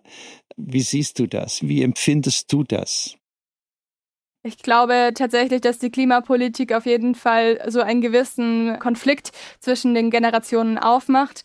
Wie 0.55 0.79
siehst 0.79 1.19
du 1.19 1.27
das? 1.27 1.67
Wie 1.67 1.83
empfindest 1.83 2.53
du 2.53 2.63
das? 2.63 3.17
Ich 4.45 4.57
glaube 4.57 5.11
tatsächlich, 5.15 5.61
dass 5.61 5.79
die 5.79 5.89
Klimapolitik 5.89 6.73
auf 6.73 6.85
jeden 6.85 7.15
Fall 7.15 7.63
so 7.67 7.79
einen 7.79 8.01
gewissen 8.01 8.77
Konflikt 8.79 9.31
zwischen 9.59 9.93
den 9.93 10.11
Generationen 10.11 10.77
aufmacht 10.77 11.43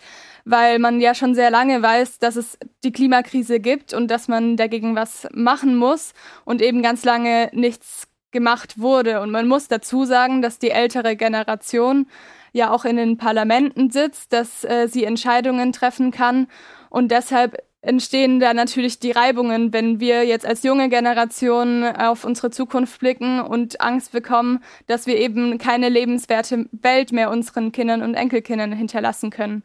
weil 0.50 0.78
man 0.78 0.98
ja 0.98 1.14
schon 1.14 1.34
sehr 1.34 1.50
lange 1.50 1.82
weiß, 1.82 2.20
dass 2.20 2.36
es 2.36 2.58
die 2.82 2.90
Klimakrise 2.90 3.60
gibt 3.60 3.92
und 3.92 4.10
dass 4.10 4.28
man 4.28 4.56
dagegen 4.56 4.96
was 4.96 5.28
machen 5.34 5.76
muss 5.76 6.14
und 6.46 6.62
eben 6.62 6.82
ganz 6.82 7.04
lange 7.04 7.50
nichts 7.52 8.08
gemacht 8.30 8.78
wurde. 8.78 9.20
Und 9.20 9.30
man 9.30 9.46
muss 9.46 9.68
dazu 9.68 10.06
sagen, 10.06 10.40
dass 10.40 10.58
die 10.58 10.70
ältere 10.70 11.16
Generation 11.16 12.06
ja 12.52 12.70
auch 12.70 12.86
in 12.86 12.96
den 12.96 13.18
Parlamenten 13.18 13.90
sitzt, 13.90 14.32
dass 14.32 14.64
äh, 14.64 14.88
sie 14.88 15.04
Entscheidungen 15.04 15.72
treffen 15.74 16.12
kann 16.12 16.46
und 16.88 17.10
deshalb 17.10 17.62
entstehen 17.80 18.40
da 18.40 18.54
natürlich 18.54 18.99
die 18.99 19.12
Reibungen, 19.12 19.73
wenn 19.73 20.00
wir 20.00 20.25
jetzt 20.25 20.44
als 20.44 20.62
junge 20.62 20.88
Generation 20.88 21.85
auf 21.85 22.25
unsere 22.25 22.50
Zukunft 22.50 22.99
blicken 23.00 23.40
und 23.40 23.80
Angst 23.80 24.12
bekommen, 24.12 24.62
dass 24.87 25.06
wir 25.06 25.16
eben 25.16 25.58
keine 25.58 25.88
lebenswerte 25.88 26.66
Welt 26.73 27.12
mehr 27.12 27.30
unseren 27.30 27.73
Kindern 27.73 28.02
und 28.02 28.14
Enkelkindern 28.14 28.73
hinterlassen 28.73 29.30
können. 29.30 29.62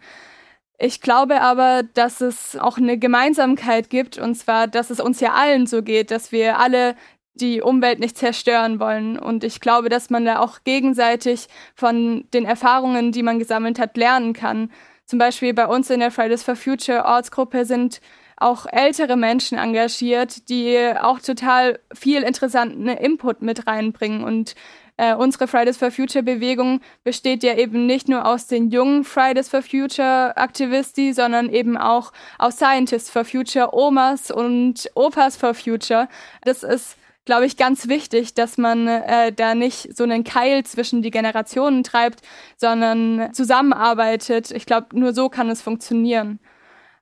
Ich 0.77 1.01
glaube 1.01 1.41
aber, 1.41 1.84
dass 1.93 2.22
es 2.22 2.58
auch 2.58 2.77
eine 2.77 2.98
Gemeinsamkeit 2.98 3.89
gibt, 3.89 4.17
und 4.17 4.36
zwar, 4.36 4.67
dass 4.67 4.89
es 4.89 5.00
uns 5.00 5.20
ja 5.20 5.34
allen 5.34 5.65
so 5.65 5.82
geht, 5.82 6.12
dass 6.12 6.32
wir 6.32 6.60
alle 6.60 6.96
die 7.36 7.62
Umwelt 7.62 8.00
nicht 8.00 8.17
zerstören 8.17 8.79
wollen. 8.79 9.17
Und 9.17 9.43
ich 9.43 9.60
glaube, 9.60 9.89
dass 9.89 10.10
man 10.10 10.25
da 10.25 10.39
auch 10.39 10.60
gegenseitig 10.63 11.48
von 11.75 12.25
den 12.34 12.46
Erfahrungen, 12.46 13.12
die 13.12 13.24
man 13.24 13.39
gesammelt 13.39 13.79
hat, 13.79 13.98
lernen 13.98 14.34
kann. 14.34 14.72
Zum 15.13 15.20
Beispiel 15.20 15.53
bei 15.53 15.67
uns 15.67 15.91
in 15.91 16.00
der 16.00 16.10
Fridays 16.10 16.41
for 16.41 16.55
Future 16.55 17.05
Ortsgruppe 17.05 17.65
sind 17.65 18.01
auch 18.36 18.65
ältere 18.65 19.15
Menschen 19.15 19.60
engagiert, 19.60 20.50
die 20.50 20.75
auch 21.00 21.20
total 21.20 21.77
viel 21.93 22.24
interessanten 22.24 22.88
Input 22.88 23.43
mit 23.43 23.67
reinbringen. 23.67 24.24
Und 24.24 24.55
äh, 24.98 25.13
unsere 25.13 25.48
Fridays 25.48 25.77
for 25.77 25.91
Future 25.91 26.24
Bewegung 26.24 26.82
besteht 27.03 27.43
ja 27.43 27.55
eben 27.55 27.86
nicht 27.86 28.10
nur 28.10 28.25
aus 28.25 28.48
den 28.48 28.72
jungen 28.72 29.03
Fridays 29.03 29.50
for 29.50 29.62
Future 29.62 30.36
Aktivisti, 30.36 31.13
sondern 31.13 31.48
eben 31.48 31.77
auch 31.77 32.12
aus 32.39 32.55
Scientists 32.55 33.12
for 33.12 33.24
Future, 33.24 33.72
Omas 33.72 34.32
und 34.32 34.89
Opas 34.96 35.38
for 35.38 35.53
Future. 35.53 36.10
Das 36.43 36.63
ist 36.63 36.98
glaube 37.25 37.46
ich, 37.46 37.58
ganz 37.58 37.88
wichtig, 37.88 38.34
dass 38.34 38.58
man 38.58 38.88
äh, 38.88 39.32
da 39.32 39.56
nicht 39.56 39.96
so 39.96 40.03
einen 40.03 40.24
Keil 40.24 40.63
zwischen 40.63 41.01
die 41.01 41.12
Generationen 41.12 41.84
treibt, 41.84 42.22
sondern 42.58 43.34
zusammenarbeitet. 43.34 44.51
Ich 44.51 44.65
glaube, 44.65 44.98
nur 44.98 45.13
so 45.13 45.30
kann 45.30 45.50
es 45.50 45.62
funktionieren. 45.62 46.39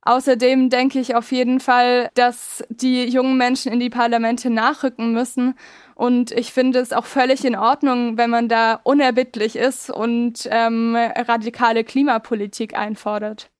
Außerdem 0.03 0.69
denke 0.69 0.99
ich 0.99 1.15
auf 1.15 1.31
jeden 1.31 1.59
Fall, 1.59 2.09
dass 2.15 2.63
die 2.69 3.05
jungen 3.05 3.37
Menschen 3.37 3.71
in 3.71 3.79
die 3.79 3.91
Parlamente 3.91 4.49
nachrücken 4.49 5.13
müssen. 5.13 5.53
Und 5.93 6.31
ich 6.31 6.51
finde 6.53 6.79
es 6.79 6.91
auch 6.91 7.05
völlig 7.05 7.45
in 7.45 7.55
Ordnung, 7.55 8.17
wenn 8.17 8.31
man 8.31 8.47
da 8.47 8.79
unerbittlich 8.83 9.55
ist 9.55 9.91
und 9.91 10.47
ähm, 10.49 10.95
radikale 10.95 11.83
Klimapolitik 11.83 12.75
einfordert. 12.75 13.51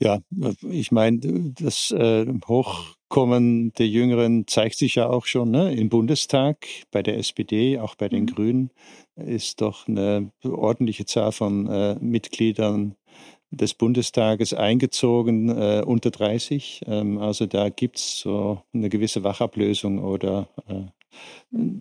Ja, 0.00 0.18
ich 0.68 0.90
meine, 0.90 1.20
das 1.54 1.90
äh, 1.92 2.26
Hochkommen 2.46 3.72
der 3.74 3.86
Jüngeren 3.86 4.46
zeigt 4.46 4.76
sich 4.76 4.96
ja 4.96 5.08
auch 5.08 5.26
schon 5.26 5.50
ne? 5.50 5.72
im 5.74 5.88
Bundestag, 5.88 6.66
bei 6.90 7.02
der 7.02 7.16
SPD, 7.18 7.78
auch 7.78 7.94
bei 7.94 8.08
den 8.08 8.22
mhm. 8.22 8.26
Grünen 8.26 8.70
ist 9.16 9.60
doch 9.60 9.86
eine 9.86 10.32
ordentliche 10.42 11.06
Zahl 11.06 11.32
von 11.32 11.68
äh, 11.68 11.94
Mitgliedern 12.00 12.96
des 13.50 13.74
Bundestages 13.74 14.52
eingezogen 14.52 15.48
äh, 15.48 15.82
unter 15.84 16.10
30. 16.10 16.82
Ähm, 16.86 17.18
also 17.18 17.46
da 17.46 17.68
gibt 17.68 17.98
es 17.98 18.18
so 18.18 18.62
eine 18.72 18.88
gewisse 18.88 19.24
Wachablösung 19.24 20.02
oder 20.02 20.48
äh, 20.68 20.82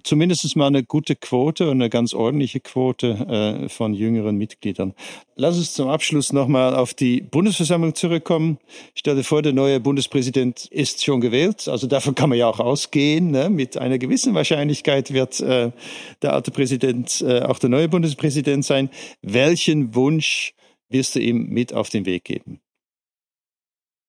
zumindest 0.03 0.55
mal 0.55 0.67
eine 0.67 0.83
gute 0.83 1.15
Quote 1.15 1.65
und 1.69 1.81
eine 1.81 1.89
ganz 1.89 2.13
ordentliche 2.13 2.59
Quote 2.59 3.63
äh, 3.65 3.69
von 3.69 3.93
jüngeren 3.93 4.35
Mitgliedern. 4.35 4.93
Lass 5.35 5.57
uns 5.57 5.73
zum 5.73 5.89
Abschluss 5.89 6.31
nochmal 6.31 6.75
auf 6.75 6.93
die 6.93 7.21
Bundesversammlung 7.21 7.95
zurückkommen. 7.95 8.59
Ich 8.93 8.99
stelle 8.99 9.23
vor, 9.23 9.41
der 9.41 9.53
neue 9.53 9.79
Bundespräsident 9.79 10.65
ist 10.65 11.03
schon 11.03 11.21
gewählt. 11.21 11.67
Also 11.67 11.87
davon 11.87 12.13
kann 12.15 12.29
man 12.29 12.37
ja 12.37 12.47
auch 12.47 12.59
ausgehen. 12.59 13.31
Ne? 13.31 13.49
Mit 13.49 13.77
einer 13.77 13.97
gewissen 13.97 14.33
Wahrscheinlichkeit 14.35 15.11
wird 15.13 15.39
äh, 15.39 15.71
der 16.21 16.33
alte 16.33 16.51
Präsident 16.51 17.21
äh, 17.21 17.41
auch 17.41 17.59
der 17.59 17.69
neue 17.69 17.89
Bundespräsident 17.89 18.65
sein. 18.65 18.89
Welchen 19.21 19.95
Wunsch 19.95 20.53
wirst 20.89 21.15
du 21.15 21.19
ihm 21.19 21.47
mit 21.49 21.73
auf 21.73 21.89
den 21.89 22.05
Weg 22.05 22.25
geben? 22.25 22.62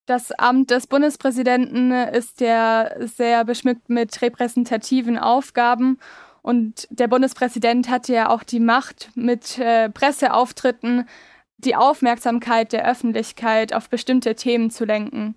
Das 0.07 0.33
Amt 0.33 0.71
des 0.71 0.87
Bundespräsidenten 0.87 1.91
ist 1.91 2.41
ja 2.41 2.91
sehr 3.01 3.45
beschmückt 3.45 3.89
mit 3.89 4.21
repräsentativen 4.21 5.19
Aufgaben. 5.19 5.99
Und 6.43 6.87
der 6.91 7.09
Bundespräsident 7.09 7.89
hat 7.89 8.09
ja 8.09 8.29
auch 8.29 8.43
die 8.43 8.61
Macht, 8.61 9.11
mit 9.15 9.59
äh, 9.59 9.89
Presseauftritten 9.89 11.09
die 11.57 11.75
Aufmerksamkeit 11.75 12.73
der 12.73 12.87
Öffentlichkeit 12.87 13.73
auf 13.73 13.89
bestimmte 13.89 14.35
Themen 14.35 14.71
zu 14.71 14.85
lenken. 14.85 15.37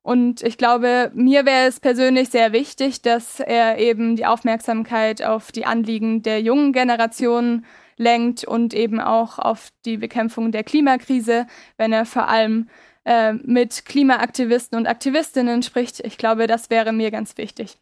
Und 0.00 0.42
ich 0.42 0.56
glaube, 0.56 1.10
mir 1.14 1.44
wäre 1.44 1.66
es 1.66 1.80
persönlich 1.80 2.30
sehr 2.30 2.52
wichtig, 2.52 3.02
dass 3.02 3.40
er 3.40 3.78
eben 3.78 4.16
die 4.16 4.24
Aufmerksamkeit 4.24 5.22
auf 5.22 5.52
die 5.52 5.66
Anliegen 5.66 6.22
der 6.22 6.40
jungen 6.40 6.72
Generation 6.72 7.66
lenkt 7.98 8.44
und 8.44 8.72
eben 8.72 9.00
auch 9.00 9.38
auf 9.38 9.68
die 9.84 9.98
Bekämpfung 9.98 10.52
der 10.52 10.64
Klimakrise, 10.64 11.46
wenn 11.76 11.92
er 11.92 12.06
vor 12.06 12.28
allem 12.28 12.68
äh, 13.06 13.32
mit 13.32 13.84
Klimaaktivisten 13.84 14.76
und 14.76 14.86
Aktivistinnen 14.86 15.62
spricht. 15.62 16.00
Ich 16.00 16.18
glaube, 16.18 16.46
das 16.46 16.70
wäre 16.70 16.92
mir 16.92 17.10
ganz 17.10 17.38
wichtig. 17.38 17.78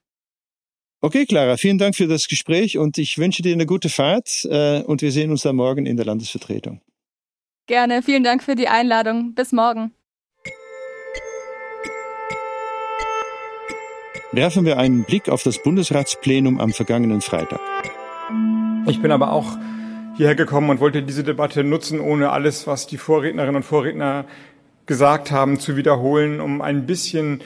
Okay, 1.00 1.26
Clara, 1.26 1.56
vielen 1.56 1.78
Dank 1.78 1.96
für 1.96 2.06
das 2.06 2.28
Gespräch 2.28 2.78
und 2.78 2.96
ich 2.98 3.18
wünsche 3.18 3.42
dir 3.42 3.52
eine 3.52 3.66
gute 3.66 3.88
Fahrt 3.88 4.44
äh, 4.44 4.82
und 4.82 5.02
wir 5.02 5.12
sehen 5.12 5.30
uns 5.30 5.42
dann 5.42 5.56
morgen 5.56 5.86
in 5.86 5.96
der 5.96 6.06
Landesvertretung. 6.06 6.80
Gerne, 7.66 8.02
vielen 8.02 8.22
Dank 8.22 8.42
für 8.42 8.54
die 8.54 8.68
Einladung. 8.68 9.34
Bis 9.34 9.52
morgen. 9.52 9.92
Werfen 14.32 14.64
wir 14.64 14.78
einen 14.78 15.04
Blick 15.04 15.28
auf 15.28 15.42
das 15.42 15.62
Bundesratsplenum 15.62 16.60
am 16.60 16.72
vergangenen 16.72 17.20
Freitag. 17.20 17.60
Ich 18.86 19.00
bin 19.00 19.10
aber 19.10 19.32
auch 19.32 19.56
hierher 20.16 20.34
gekommen 20.34 20.70
und 20.70 20.80
wollte 20.80 21.02
diese 21.02 21.24
Debatte 21.24 21.64
nutzen, 21.64 22.00
ohne 22.00 22.30
alles, 22.30 22.66
was 22.66 22.86
die 22.86 22.98
Vorrednerinnen 22.98 23.56
und 23.56 23.62
Vorredner 23.62 24.26
gesagt 24.86 25.30
haben, 25.30 25.58
zu 25.58 25.76
wiederholen, 25.76 26.40
um 26.40 26.60
ein 26.60 26.86
bisschen 26.86 27.40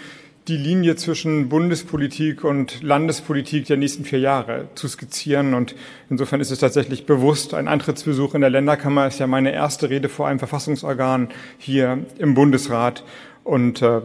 die 0.49 0.57
Linie 0.57 0.97
zwischen 0.97 1.51
Bundespolitik 1.51 2.43
und 2.43 2.83
Landespolitik 2.83 3.67
der 3.67 3.77
nächsten 3.77 4.05
vier 4.05 4.19
Jahre 4.19 4.69
zu 4.75 4.89
skizzieren. 4.89 5.53
Und 5.53 5.75
insofern 6.09 6.41
ist 6.41 6.51
es 6.51 6.59
tatsächlich 6.59 7.05
bewusst, 7.05 7.53
ein 7.53 7.69
Antrittsbesuch 7.69 8.35
in 8.35 8.41
der 8.41 8.49
Länderkammer 8.49 9.07
ist 9.07 9.21
ja 9.21 9.27
meine 9.27 9.53
erste 9.53 9.91
Rede 9.91 10.09
vor 10.09 10.27
einem 10.27 10.39
Verfassungsorgan 10.39 11.29
hier 11.59 11.99
im 12.19 12.35
Bundesrat. 12.35 13.05
Und 13.45 13.83
äh, 13.83 14.01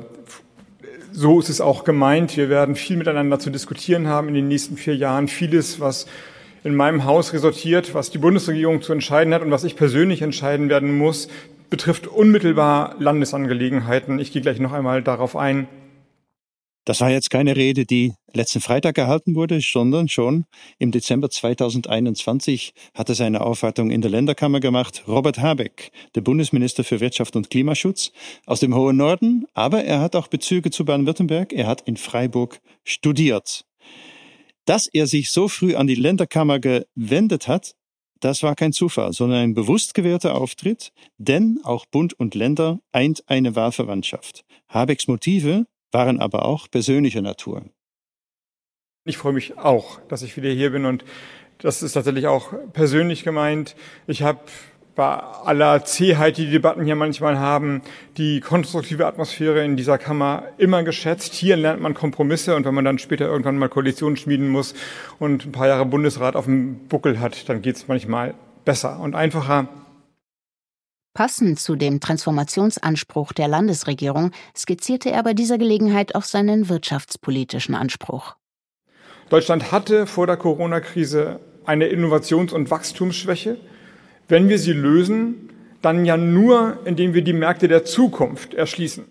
so 1.14 1.40
ist 1.40 1.50
es 1.50 1.62
auch 1.62 1.86
gemeint. 1.86 2.36
Wir 2.36 2.50
werden 2.50 2.76
viel 2.76 2.98
miteinander 2.98 3.40
zu 3.40 3.50
diskutieren 3.50 4.08
haben 4.08 4.28
in 4.28 4.34
den 4.34 4.50
nächsten 4.50 4.76
vier 4.76 4.98
Jahren. 4.98 5.30
Vieles, 5.30 5.80
was 5.80 6.08
in 6.66 6.76
meinem 6.76 7.06
Haus 7.06 7.34
resultiert, 7.34 7.94
was 7.94 8.10
die 8.10 8.18
Bundesregierung 8.18 8.82
zu 8.82 8.92
entscheiden 8.92 9.34
hat 9.34 9.42
und 9.42 9.52
was 9.52 9.64
ich 9.64 9.76
persönlich 9.76 10.22
entscheiden 10.22 10.70
werden 10.70 10.98
muss, 10.98 11.30
betrifft 11.74 12.06
unmittelbar 12.06 12.96
Landesangelegenheiten. 13.00 14.20
Ich 14.20 14.32
gehe 14.32 14.44
gleich 14.44 14.60
noch 14.60 14.74
einmal 14.74 15.02
darauf 15.02 15.36
ein. 15.36 15.68
Das 16.86 17.02
war 17.02 17.10
jetzt 17.10 17.32
keine 17.32 17.56
Rede, 17.56 17.88
die 17.88 18.14
letzten 18.32 18.62
Freitag 18.62 18.94
gehalten 18.94 19.34
wurde, 19.34 19.60
sondern 19.60 20.08
schon 20.08 20.46
im 20.78 20.92
Dezember 20.92 21.32
2021 21.32 22.76
hat 22.94 23.10
er 23.10 23.16
seine 23.16 23.42
Aufwartung 23.42 23.90
in 23.90 24.02
der 24.02 24.12
Länderkammer 24.12 24.60
gemacht. 24.60 25.06
Robert 25.08 25.40
Habeck, 25.40 25.92
der 26.14 26.22
Bundesminister 26.22 26.84
für 26.84 27.00
Wirtschaft 27.00 27.36
und 27.36 27.50
Klimaschutz 27.50 28.12
aus 28.46 28.60
dem 28.60 28.76
hohen 28.76 28.98
Norden, 28.98 29.48
aber 29.56 29.84
er 29.84 30.00
hat 30.00 30.16
auch 30.16 30.28
Bezüge 30.28 30.70
zu 30.70 30.86
Baden-Württemberg. 30.86 31.54
Er 31.54 31.66
hat 31.66 31.82
in 31.88 31.98
Freiburg 31.98 32.62
studiert. 32.84 33.66
Dass 34.66 34.86
er 34.86 35.08
sich 35.08 35.32
so 35.32 35.48
früh 35.48 35.74
an 35.74 35.88
die 35.88 35.96
Länderkammer 35.96 36.60
gewendet 36.60 37.48
hat, 37.48 37.74
das 38.24 38.44
war 38.44 38.56
kein 38.56 38.74
Zufall, 38.74 39.14
sondern 39.14 39.40
ein 39.40 39.54
bewusst 39.54 39.94
gewählter 39.94 40.36
Auftritt, 40.36 40.92
denn 41.18 41.60
auch 41.64 41.86
Bund 41.86 42.14
und 42.14 42.36
Länder 42.36 42.80
eint 42.92 43.24
eine 43.28 43.56
Wahlverwandtschaft. 43.56 44.46
Habecks 44.70 45.08
Motive 45.08 45.66
waren 45.92 46.20
aber 46.20 46.46
auch 46.46 46.70
persönlicher 46.70 47.22
Natur. 47.22 47.66
Ich 49.06 49.18
freue 49.18 49.34
mich 49.34 49.58
auch, 49.58 50.00
dass 50.08 50.22
ich 50.22 50.38
wieder 50.38 50.50
hier 50.50 50.72
bin 50.72 50.86
und 50.86 51.04
das 51.58 51.84
ist 51.84 51.94
tatsächlich 51.94 52.28
auch 52.28 52.54
persönlich 52.74 53.24
gemeint. 53.24 53.76
Ich 54.08 54.22
habe 54.22 54.40
bei 54.96 55.18
aller 55.18 55.86
Zähheit, 55.86 56.38
die 56.38 56.46
die 56.46 56.52
Debatten 56.52 56.86
hier 56.86 56.96
manchmal 56.96 57.40
haben, 57.40 57.82
die 58.18 58.42
konstruktive 58.42 59.08
Atmosphäre 59.08 59.64
in 59.64 59.76
dieser 59.76 59.98
Kammer 59.98 60.44
immer 60.58 60.84
geschätzt. 60.84 61.34
Hier 61.34 61.56
lernt 61.56 61.82
man 61.82 61.94
Kompromisse 61.94 62.56
und 62.56 62.66
wenn 62.66 62.76
man 62.76 62.86
dann 62.86 63.00
später 63.00 63.26
irgendwann 63.26 63.58
mal 63.58 63.70
Koalitionen 63.70 64.18
schmieden 64.18 64.50
muss 64.50 64.76
und 65.20 65.46
ein 65.46 65.52
paar 65.52 65.68
Jahre 65.68 65.86
Bundesrat 65.86 66.36
auf 66.36 66.46
dem 66.46 66.88
Buckel 66.88 67.20
hat, 67.20 67.50
dann 67.50 67.62
geht 67.62 67.76
es 67.76 67.88
manchmal 67.88 68.36
besser 68.66 69.00
und 69.00 69.16
einfacher. 69.16 69.68
Passend 71.16 71.60
zu 71.60 71.76
dem 71.76 72.00
Transformationsanspruch 72.00 73.34
der 73.34 73.48
Landesregierung 73.48 74.32
skizzierte 74.58 75.12
er 75.12 75.22
bei 75.24 75.34
dieser 75.34 75.60
Gelegenheit 75.60 76.16
auch 76.16 76.24
seinen 76.24 76.70
wirtschaftspolitischen 76.70 77.76
Anspruch. 77.76 78.36
Deutschland 79.30 79.72
hatte 79.72 80.08
vor 80.08 80.26
der 80.28 80.38
Corona-Krise 80.38 81.40
eine 81.66 81.86
Innovations- 81.86 82.52
und 82.52 82.72
Wachstumsschwäche 82.72 83.58
wenn 84.28 84.50
wir 84.50 84.60
sie 84.60 84.74
lösen, 84.74 85.50
dann 85.82 86.06
ja 86.06 86.18
nur, 86.18 86.80
indem 86.86 87.14
wir 87.14 87.24
die 87.24 87.34
Märkte 87.34 87.68
der 87.68 87.86
Zukunft 87.86 88.54
erschließen. 88.54 89.06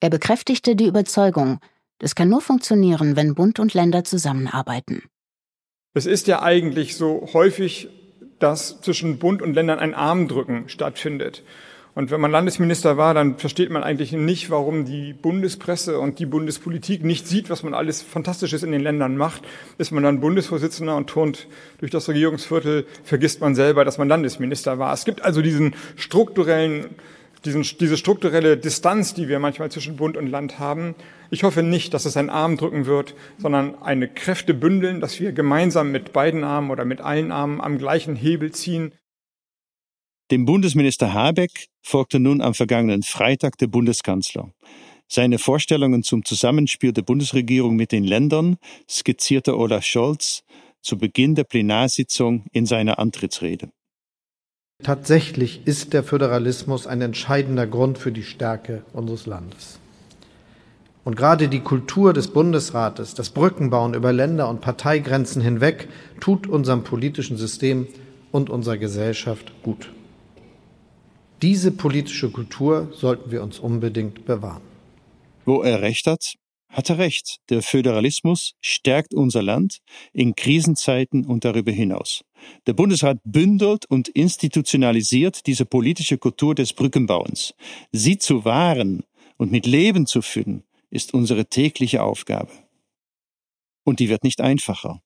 Er 0.00 0.10
bekräftigte 0.10 0.76
die 0.76 0.86
Überzeugung, 0.86 1.58
das 1.98 2.14
kann 2.14 2.28
nur 2.28 2.40
funktionieren, 2.40 3.16
wenn 3.16 3.34
Bund 3.34 3.58
und 3.58 3.74
Länder 3.74 4.04
zusammenarbeiten. 4.04 5.02
Es 5.94 6.06
ist 6.06 6.26
ja 6.26 6.42
eigentlich 6.42 6.96
so 6.96 7.30
häufig, 7.32 7.88
dass 8.38 8.80
zwischen 8.82 9.18
Bund 9.18 9.40
und 9.40 9.54
Ländern 9.54 9.78
ein 9.78 9.94
Armdrücken 9.94 10.68
stattfindet. 10.68 11.42
Und 11.96 12.10
wenn 12.10 12.20
man 12.20 12.30
Landesminister 12.30 12.98
war, 12.98 13.14
dann 13.14 13.38
versteht 13.38 13.70
man 13.70 13.82
eigentlich 13.82 14.12
nicht, 14.12 14.50
warum 14.50 14.84
die 14.84 15.14
Bundespresse 15.14 15.98
und 15.98 16.18
die 16.18 16.26
Bundespolitik 16.26 17.02
nicht 17.02 17.26
sieht, 17.26 17.48
was 17.48 17.62
man 17.62 17.72
alles 17.72 18.02
Fantastisches 18.02 18.62
in 18.62 18.70
den 18.70 18.82
Ländern 18.82 19.16
macht. 19.16 19.44
Ist 19.78 19.92
man 19.92 20.02
dann 20.02 20.20
Bundesvorsitzender 20.20 20.94
und 20.94 21.06
turnt 21.08 21.48
durch 21.78 21.90
das 21.90 22.06
Regierungsviertel, 22.06 22.86
vergisst 23.02 23.40
man 23.40 23.54
selber, 23.54 23.86
dass 23.86 23.96
man 23.96 24.08
Landesminister 24.08 24.78
war. 24.78 24.92
Es 24.92 25.06
gibt 25.06 25.24
also 25.24 25.40
diesen 25.40 25.74
strukturellen 25.96 26.90
diesen, 27.46 27.62
diese 27.62 27.96
strukturelle 27.96 28.58
Distanz, 28.58 29.14
die 29.14 29.28
wir 29.28 29.38
manchmal 29.38 29.70
zwischen 29.70 29.96
Bund 29.96 30.18
und 30.18 30.26
Land 30.26 30.58
haben. 30.58 30.94
Ich 31.30 31.44
hoffe 31.44 31.62
nicht, 31.62 31.94
dass 31.94 32.04
es 32.04 32.16
ein 32.18 32.28
Arm 32.28 32.58
drücken 32.58 32.84
wird, 32.84 33.14
sondern 33.38 33.80
eine 33.82 34.08
Kräfte 34.08 34.52
bündeln, 34.52 35.00
dass 35.00 35.18
wir 35.18 35.32
gemeinsam 35.32 35.92
mit 35.92 36.12
beiden 36.12 36.44
Armen 36.44 36.70
oder 36.70 36.84
mit 36.84 37.00
allen 37.00 37.32
Armen 37.32 37.60
am 37.60 37.78
gleichen 37.78 38.16
Hebel 38.16 38.50
ziehen. 38.50 38.92
Dem 40.32 40.44
Bundesminister 40.44 41.14
Habeck 41.14 41.68
folgte 41.82 42.18
nun 42.18 42.40
am 42.40 42.52
vergangenen 42.52 43.04
Freitag 43.04 43.58
der 43.58 43.68
Bundeskanzler. 43.68 44.50
Seine 45.06 45.38
Vorstellungen 45.38 46.02
zum 46.02 46.24
Zusammenspiel 46.24 46.92
der 46.92 47.02
Bundesregierung 47.02 47.76
mit 47.76 47.92
den 47.92 48.02
Ländern 48.02 48.56
skizzierte 48.90 49.56
Olaf 49.56 49.84
Scholz 49.84 50.42
zu 50.82 50.98
Beginn 50.98 51.36
der 51.36 51.44
Plenarsitzung 51.44 52.44
in 52.50 52.66
seiner 52.66 52.98
Antrittsrede. 52.98 53.70
Tatsächlich 54.82 55.64
ist 55.64 55.92
der 55.92 56.02
Föderalismus 56.02 56.88
ein 56.88 57.02
entscheidender 57.02 57.68
Grund 57.68 57.96
für 57.96 58.10
die 58.10 58.24
Stärke 58.24 58.82
unseres 58.92 59.26
Landes. 59.26 59.78
Und 61.04 61.14
gerade 61.14 61.48
die 61.48 61.60
Kultur 61.60 62.12
des 62.12 62.26
Bundesrates, 62.26 63.14
das 63.14 63.30
Brückenbauen 63.30 63.94
über 63.94 64.12
Länder 64.12 64.48
und 64.48 64.60
Parteigrenzen 64.60 65.40
hinweg, 65.40 65.86
tut 66.18 66.48
unserem 66.48 66.82
politischen 66.82 67.36
System 67.36 67.86
und 68.32 68.50
unserer 68.50 68.76
Gesellschaft 68.76 69.52
gut. 69.62 69.92
Diese 71.42 71.70
politische 71.70 72.30
Kultur 72.30 72.90
sollten 72.92 73.30
wir 73.30 73.42
uns 73.42 73.58
unbedingt 73.58 74.24
bewahren. 74.24 74.62
Wo 75.44 75.62
er 75.62 75.82
recht 75.82 76.06
hat, 76.06 76.34
hat 76.70 76.90
er 76.90 76.98
recht. 76.98 77.38
Der 77.50 77.62
Föderalismus 77.62 78.54
stärkt 78.60 79.14
unser 79.14 79.42
Land 79.42 79.78
in 80.12 80.34
Krisenzeiten 80.34 81.26
und 81.26 81.44
darüber 81.44 81.72
hinaus. 81.72 82.24
Der 82.66 82.72
Bundesrat 82.72 83.18
bündelt 83.24 83.84
und 83.86 84.08
institutionalisiert 84.08 85.46
diese 85.46 85.66
politische 85.66 86.18
Kultur 86.18 86.54
des 86.54 86.72
Brückenbauens. 86.72 87.54
Sie 87.92 88.18
zu 88.18 88.44
wahren 88.44 89.04
und 89.36 89.52
mit 89.52 89.66
Leben 89.66 90.06
zu 90.06 90.22
füllen, 90.22 90.64
ist 90.90 91.12
unsere 91.12 91.46
tägliche 91.46 92.02
Aufgabe. 92.02 92.50
Und 93.84 94.00
die 94.00 94.08
wird 94.08 94.24
nicht 94.24 94.40
einfacher. 94.40 95.02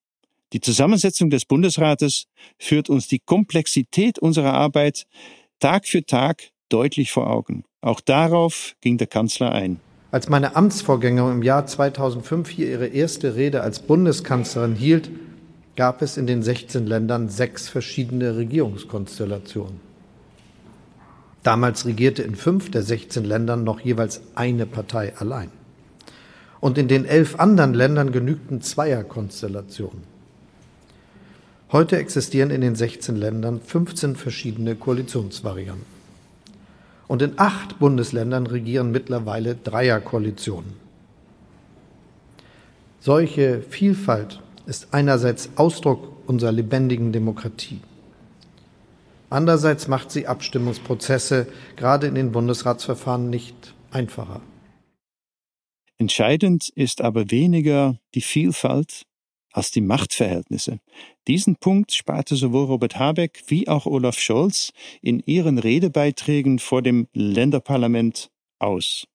Die 0.53 0.61
Zusammensetzung 0.61 1.31
des 1.31 1.45
Bundesrates 1.45 2.27
führt 2.59 2.91
uns 2.91 3.07
die 3.07 3.21
Komplexität 3.21 4.19
unserer 4.19 4.55
Arbeit 4.55 5.07
Tag 5.61 5.87
für 5.87 6.07
Tag 6.07 6.53
deutlich 6.71 7.13
vor 7.13 7.29
Augen. 7.29 7.65
Auch 7.83 8.01
darauf 8.01 8.77
ging 8.81 8.97
der 8.97 9.09
Kanzler 9.09 9.53
ein. 9.53 9.79
Als 10.11 10.31
meine 10.31 10.57
Amtsvorgängerin 10.57 11.33
im 11.33 11.43
Jahr 11.43 11.67
2005 11.67 12.49
hier 12.49 12.71
ihre 12.71 12.87
erste 12.87 13.37
Rede 13.37 13.61
als 13.61 13.81
Bundeskanzlerin 13.81 14.75
hielt, 14.75 15.11
gab 15.77 16.01
es 16.01 16.17
in 16.17 16.27
den 16.27 16.43
16 16.43 16.87
Ländern 16.87 17.29
sechs 17.29 17.69
verschiedene 17.69 18.39
Regierungskonstellationen. 18.39 19.81
Damals 21.43 21.85
regierte 21.85 22.23
in 22.23 22.37
fünf 22.37 22.71
der 22.71 22.83
16 22.83 23.25
Ländern 23.25 23.63
noch 23.63 23.81
jeweils 23.81 24.23
eine 24.35 24.65
Partei 24.65 25.15
allein. 25.19 25.51
Und 26.61 26.79
in 26.79 26.89
den 26.89 27.05
elf 27.05 27.39
anderen 27.39 27.75
Ländern 27.75 28.13
genügten 28.13 28.63
Zweierkonstellationen. 28.63 30.10
Heute 31.73 31.99
existieren 31.99 32.51
in 32.51 32.63
den 32.63 32.75
16 32.75 33.15
Ländern 33.15 33.61
15 33.61 34.17
verschiedene 34.17 34.75
Koalitionsvarianten. 34.75 35.87
Und 37.07 37.23
in 37.23 37.35
acht 37.37 37.79
Bundesländern 37.79 38.49
regieren 38.49 38.91
mittlerweile 38.91 39.55
Dreierkoalitionen. 39.55 40.73
Solche 42.99 43.63
Vielfalt 43.63 44.41
ist 44.67 44.89
einerseits 44.93 45.51
Ausdruck 45.55 46.09
unserer 46.27 46.53
lebendigen 46.53 47.13
Demokratie. 47.13 47.81
Andererseits 49.31 49.87
macht 49.87 50.11
sie 50.11 50.27
Abstimmungsprozesse 50.27 51.47
gerade 51.77 52.09
in 52.09 52.17
den 52.17 52.33
Bundesratsverfahren 52.33 53.31
nicht 53.31 53.75
einfacher. 53.93 54.41
Entscheidend 55.99 56.69
ist 56.75 57.01
aber 57.01 57.31
weniger 57.31 57.97
die 58.15 58.23
Vielfalt 58.23 59.07
als 59.53 59.71
die 59.71 59.81
Machtverhältnisse. 59.81 60.81
Diesen 61.27 61.57
Punkt 61.57 61.93
sparte 61.93 62.37
sowohl 62.37 62.65
Robert 62.65 62.99
Habeck 62.99 63.43
wie 63.47 63.69
auch 63.69 63.87
Olaf 63.87 64.19
Scholz 64.19 64.73
in 65.03 65.21
ihren 65.21 65.59
Redebeiträgen 65.59 66.59
vor 66.59 66.83
dem 66.83 67.09
Länderparlament 67.13 68.31
aus. 68.59 69.07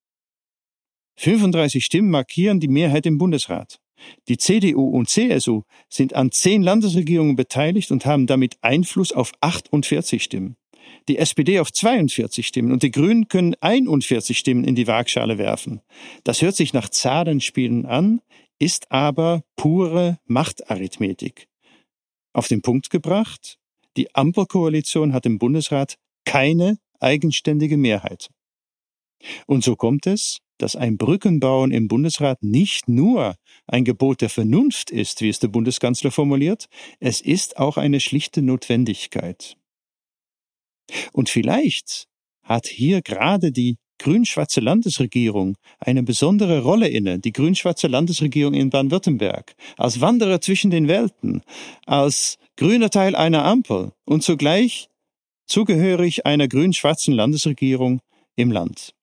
35 1.17 1.83
Stimmen 1.83 2.09
markieren 2.09 2.59
die 2.59 2.67
Mehrheit 2.67 3.05
im 3.05 3.17
Bundesrat. 3.17 3.79
Die 4.27 4.37
CDU 4.37 4.89
und 4.89 5.09
CSU 5.09 5.63
sind 5.89 6.13
an 6.13 6.31
zehn 6.31 6.61
Landesregierungen 6.61 7.35
beteiligt 7.35 7.91
und 7.91 8.05
haben 8.05 8.27
damit 8.27 8.57
Einfluss 8.61 9.11
auf 9.11 9.31
48 9.41 10.21
Stimmen. 10.21 10.57
Die 11.07 11.17
SPD 11.17 11.59
auf 11.59 11.71
42 11.71 12.45
Stimmen 12.45 12.71
und 12.71 12.83
die 12.83 12.91
Grünen 12.91 13.27
können 13.27 13.55
41 13.59 14.37
Stimmen 14.37 14.63
in 14.63 14.75
die 14.75 14.87
Waagschale 14.87 15.37
werfen. 15.37 15.81
Das 16.23 16.41
hört 16.41 16.55
sich 16.55 16.73
nach 16.73 16.89
Zahlenspielen 16.89 17.85
an, 17.85 18.21
ist 18.59 18.91
aber 18.91 19.43
pure 19.55 20.19
Machtarithmetik. 20.25 21.47
Auf 22.33 22.47
den 22.47 22.61
Punkt 22.61 22.89
gebracht, 22.89 23.57
die 23.97 24.13
Ampelkoalition 24.13 25.13
hat 25.13 25.25
im 25.25 25.39
Bundesrat 25.39 25.95
keine 26.25 26.77
eigenständige 26.99 27.77
Mehrheit. 27.77 28.29
Und 29.47 29.63
so 29.63 29.75
kommt 29.75 30.07
es, 30.07 30.39
dass 30.57 30.75
ein 30.75 30.97
Brückenbauen 30.97 31.71
im 31.71 31.87
Bundesrat 31.87 32.41
nicht 32.41 32.87
nur 32.87 33.35
ein 33.67 33.83
Gebot 33.83 34.21
der 34.21 34.29
Vernunft 34.29 34.89
ist, 34.91 35.21
wie 35.21 35.29
es 35.29 35.39
der 35.39 35.49
Bundeskanzler 35.49 36.11
formuliert, 36.11 36.67
es 36.99 37.21
ist 37.21 37.57
auch 37.57 37.77
eine 37.77 37.99
schlichte 37.99 38.41
Notwendigkeit. 38.41 39.57
Und 41.11 41.29
vielleicht 41.29 42.07
hat 42.43 42.67
hier 42.67 43.01
gerade 43.01 43.51
die 43.51 43.77
grün-schwarze 43.99 44.59
Landesregierung 44.61 45.55
eine 45.79 46.03
besondere 46.03 46.61
Rolle 46.61 46.87
inne, 46.87 47.19
die 47.19 47.31
grün-schwarze 47.31 47.87
Landesregierung 47.87 48.53
in 48.53 48.69
Baden-Württemberg, 48.69 49.55
als 49.77 50.01
Wanderer 50.01 50.41
zwischen 50.41 50.71
den 50.71 50.87
Welten, 50.87 51.41
als 51.85 52.37
grüner 52.57 52.89
Teil 52.89 53.15
einer 53.15 53.45
Ampel 53.45 53.91
und 54.05 54.23
zugleich 54.23 54.89
zugehörig 55.47 56.25
einer 56.25 56.47
grün-schwarzen 56.47 57.13
Landesregierung 57.13 58.01
im 58.35 58.51
Land. 58.51 58.93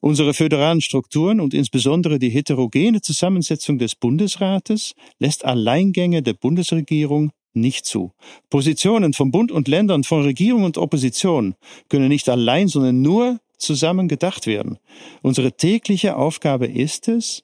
Unsere 0.00 0.34
föderalen 0.34 0.80
Strukturen 0.80 1.40
und 1.40 1.54
insbesondere 1.54 2.18
die 2.18 2.30
heterogene 2.30 3.00
Zusammensetzung 3.00 3.78
des 3.78 3.94
Bundesrates 3.94 4.94
lässt 5.18 5.44
Alleingänge 5.44 6.22
der 6.22 6.34
Bundesregierung 6.34 7.32
nicht 7.56 7.86
zu. 7.86 8.12
Positionen 8.50 9.12
von 9.12 9.30
Bund 9.30 9.50
und 9.50 9.68
Ländern, 9.68 10.04
von 10.04 10.22
Regierung 10.22 10.64
und 10.64 10.78
Opposition 10.78 11.54
können 11.88 12.08
nicht 12.08 12.28
allein, 12.28 12.68
sondern 12.68 13.02
nur 13.02 13.40
zusammen 13.58 14.08
gedacht 14.08 14.46
werden. 14.46 14.78
Unsere 15.22 15.52
tägliche 15.52 16.16
Aufgabe 16.16 16.66
ist 16.66 17.08
es, 17.08 17.42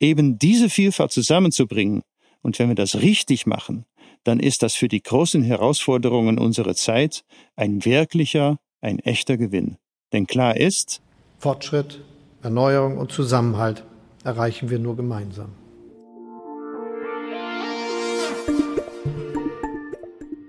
eben 0.00 0.38
diese 0.38 0.68
Vielfalt 0.68 1.12
zusammenzubringen. 1.12 2.02
Und 2.42 2.58
wenn 2.58 2.68
wir 2.68 2.74
das 2.74 2.96
richtig 2.96 3.46
machen, 3.46 3.86
dann 4.22 4.40
ist 4.40 4.62
das 4.62 4.74
für 4.74 4.88
die 4.88 5.02
großen 5.02 5.42
Herausforderungen 5.42 6.38
unserer 6.38 6.74
Zeit 6.74 7.24
ein 7.56 7.84
wirklicher, 7.84 8.58
ein 8.80 8.98
echter 8.98 9.36
Gewinn. 9.36 9.76
Denn 10.12 10.26
klar 10.26 10.56
ist, 10.56 11.00
Fortschritt, 11.38 12.00
Erneuerung 12.42 12.98
und 12.98 13.12
Zusammenhalt 13.12 13.84
erreichen 14.24 14.70
wir 14.70 14.78
nur 14.78 14.96
gemeinsam. 14.96 15.52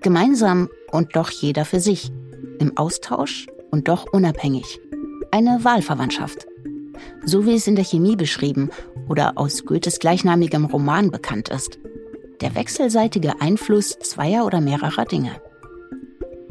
Gemeinsam 0.06 0.68
und 0.92 1.16
doch 1.16 1.30
jeder 1.30 1.64
für 1.64 1.80
sich. 1.80 2.12
Im 2.60 2.76
Austausch 2.76 3.48
und 3.72 3.88
doch 3.88 4.06
unabhängig. 4.12 4.78
Eine 5.32 5.64
Wahlverwandtschaft. 5.64 6.46
So 7.24 7.44
wie 7.44 7.54
es 7.56 7.66
in 7.66 7.74
der 7.74 7.84
Chemie 7.84 8.14
beschrieben 8.14 8.70
oder 9.08 9.32
aus 9.34 9.64
Goethes 9.64 9.98
gleichnamigem 9.98 10.66
Roman 10.66 11.10
bekannt 11.10 11.48
ist. 11.48 11.80
Der 12.40 12.54
wechselseitige 12.54 13.40
Einfluss 13.40 13.98
zweier 13.98 14.46
oder 14.46 14.60
mehrerer 14.60 15.06
Dinge. 15.06 15.42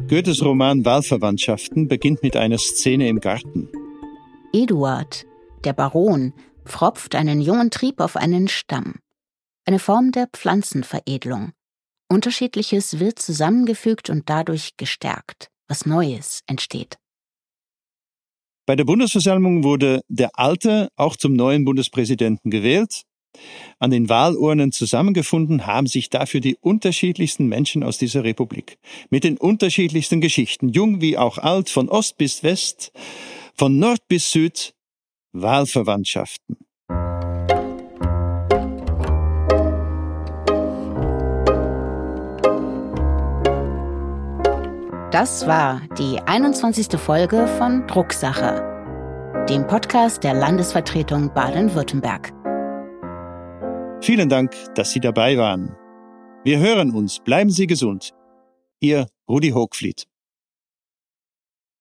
Goethes 0.10 0.44
Roman 0.44 0.84
Wahlverwandtschaften 0.84 1.88
beginnt 1.88 2.24
mit 2.24 2.36
einer 2.36 2.58
Szene 2.58 3.08
im 3.08 3.22
Garten. 3.22 3.70
Eduard, 4.52 5.26
der 5.64 5.72
Baron, 5.72 6.34
pfropft 6.66 7.16
einen 7.16 7.40
jungen 7.40 7.72
Trieb 7.72 8.02
auf 8.02 8.18
einen 8.18 8.50
Stamm. 8.50 8.96
Eine 9.64 9.80
Form 9.80 10.12
der 10.12 10.28
Pflanzenveredelung. 10.28 11.54
Unterschiedliches 12.08 13.00
wird 13.00 13.20
zusammengefügt 13.20 14.10
und 14.10 14.30
dadurch 14.30 14.78
gestärkt. 14.78 15.50
Was 15.68 15.86
Neues 15.86 16.42
entsteht. 16.48 16.98
Bei 18.68 18.76
der 18.76 18.86
Bundesversammlung 18.86 19.64
wurde 19.64 20.02
der 20.08 20.30
Alte 20.34 20.90
auch 20.96 21.16
zum 21.16 21.34
neuen 21.34 21.66
Bundespräsidenten 21.66 22.50
gewählt. 22.50 23.04
An 23.80 23.92
den 23.92 24.10
Wahlurnen 24.10 24.72
zusammengefunden 24.72 25.66
haben 25.68 25.88
sich 25.88 26.10
dafür 26.10 26.40
die 26.40 26.56
unterschiedlichsten 26.56 27.48
Menschen 27.48 27.84
aus 27.84 27.98
dieser 27.98 28.24
Republik. 28.24 28.78
Mit 29.10 29.24
den 29.24 29.38
unterschiedlichsten 29.38 30.22
Geschichten, 30.22 30.70
jung 30.70 31.02
wie 31.02 31.18
auch 31.18 31.38
alt, 31.38 31.70
von 31.70 31.90
Ost 31.90 32.18
bis 32.18 32.44
West, 32.44 32.92
von 33.56 33.78
Nord 33.78 34.08
bis 34.08 34.32
Süd, 34.32 34.74
Wahlverwandtschaften. 35.34 36.58
Das 45.18 45.48
war 45.48 45.82
die 45.98 46.20
21. 46.20 47.00
Folge 47.00 47.48
von 47.58 47.88
Drucksache, 47.88 49.46
dem 49.48 49.66
Podcast 49.66 50.26
der 50.26 50.34
Landesvertretung 50.34 51.34
Baden-Württemberg. 51.34 52.34
Vielen 54.02 54.28
Dank, 54.28 54.54
dass 54.76 54.92
Sie 54.92 55.00
dabei 55.00 55.38
waren. 55.38 55.74
Wir 56.44 56.60
hören 56.60 56.92
uns. 56.92 57.22
Bleiben 57.22 57.50
Sie 57.50 57.66
gesund. 57.66 58.12
Ihr 58.82 59.08
Rudi 59.30 59.52
Hochfliet. 59.52 60.04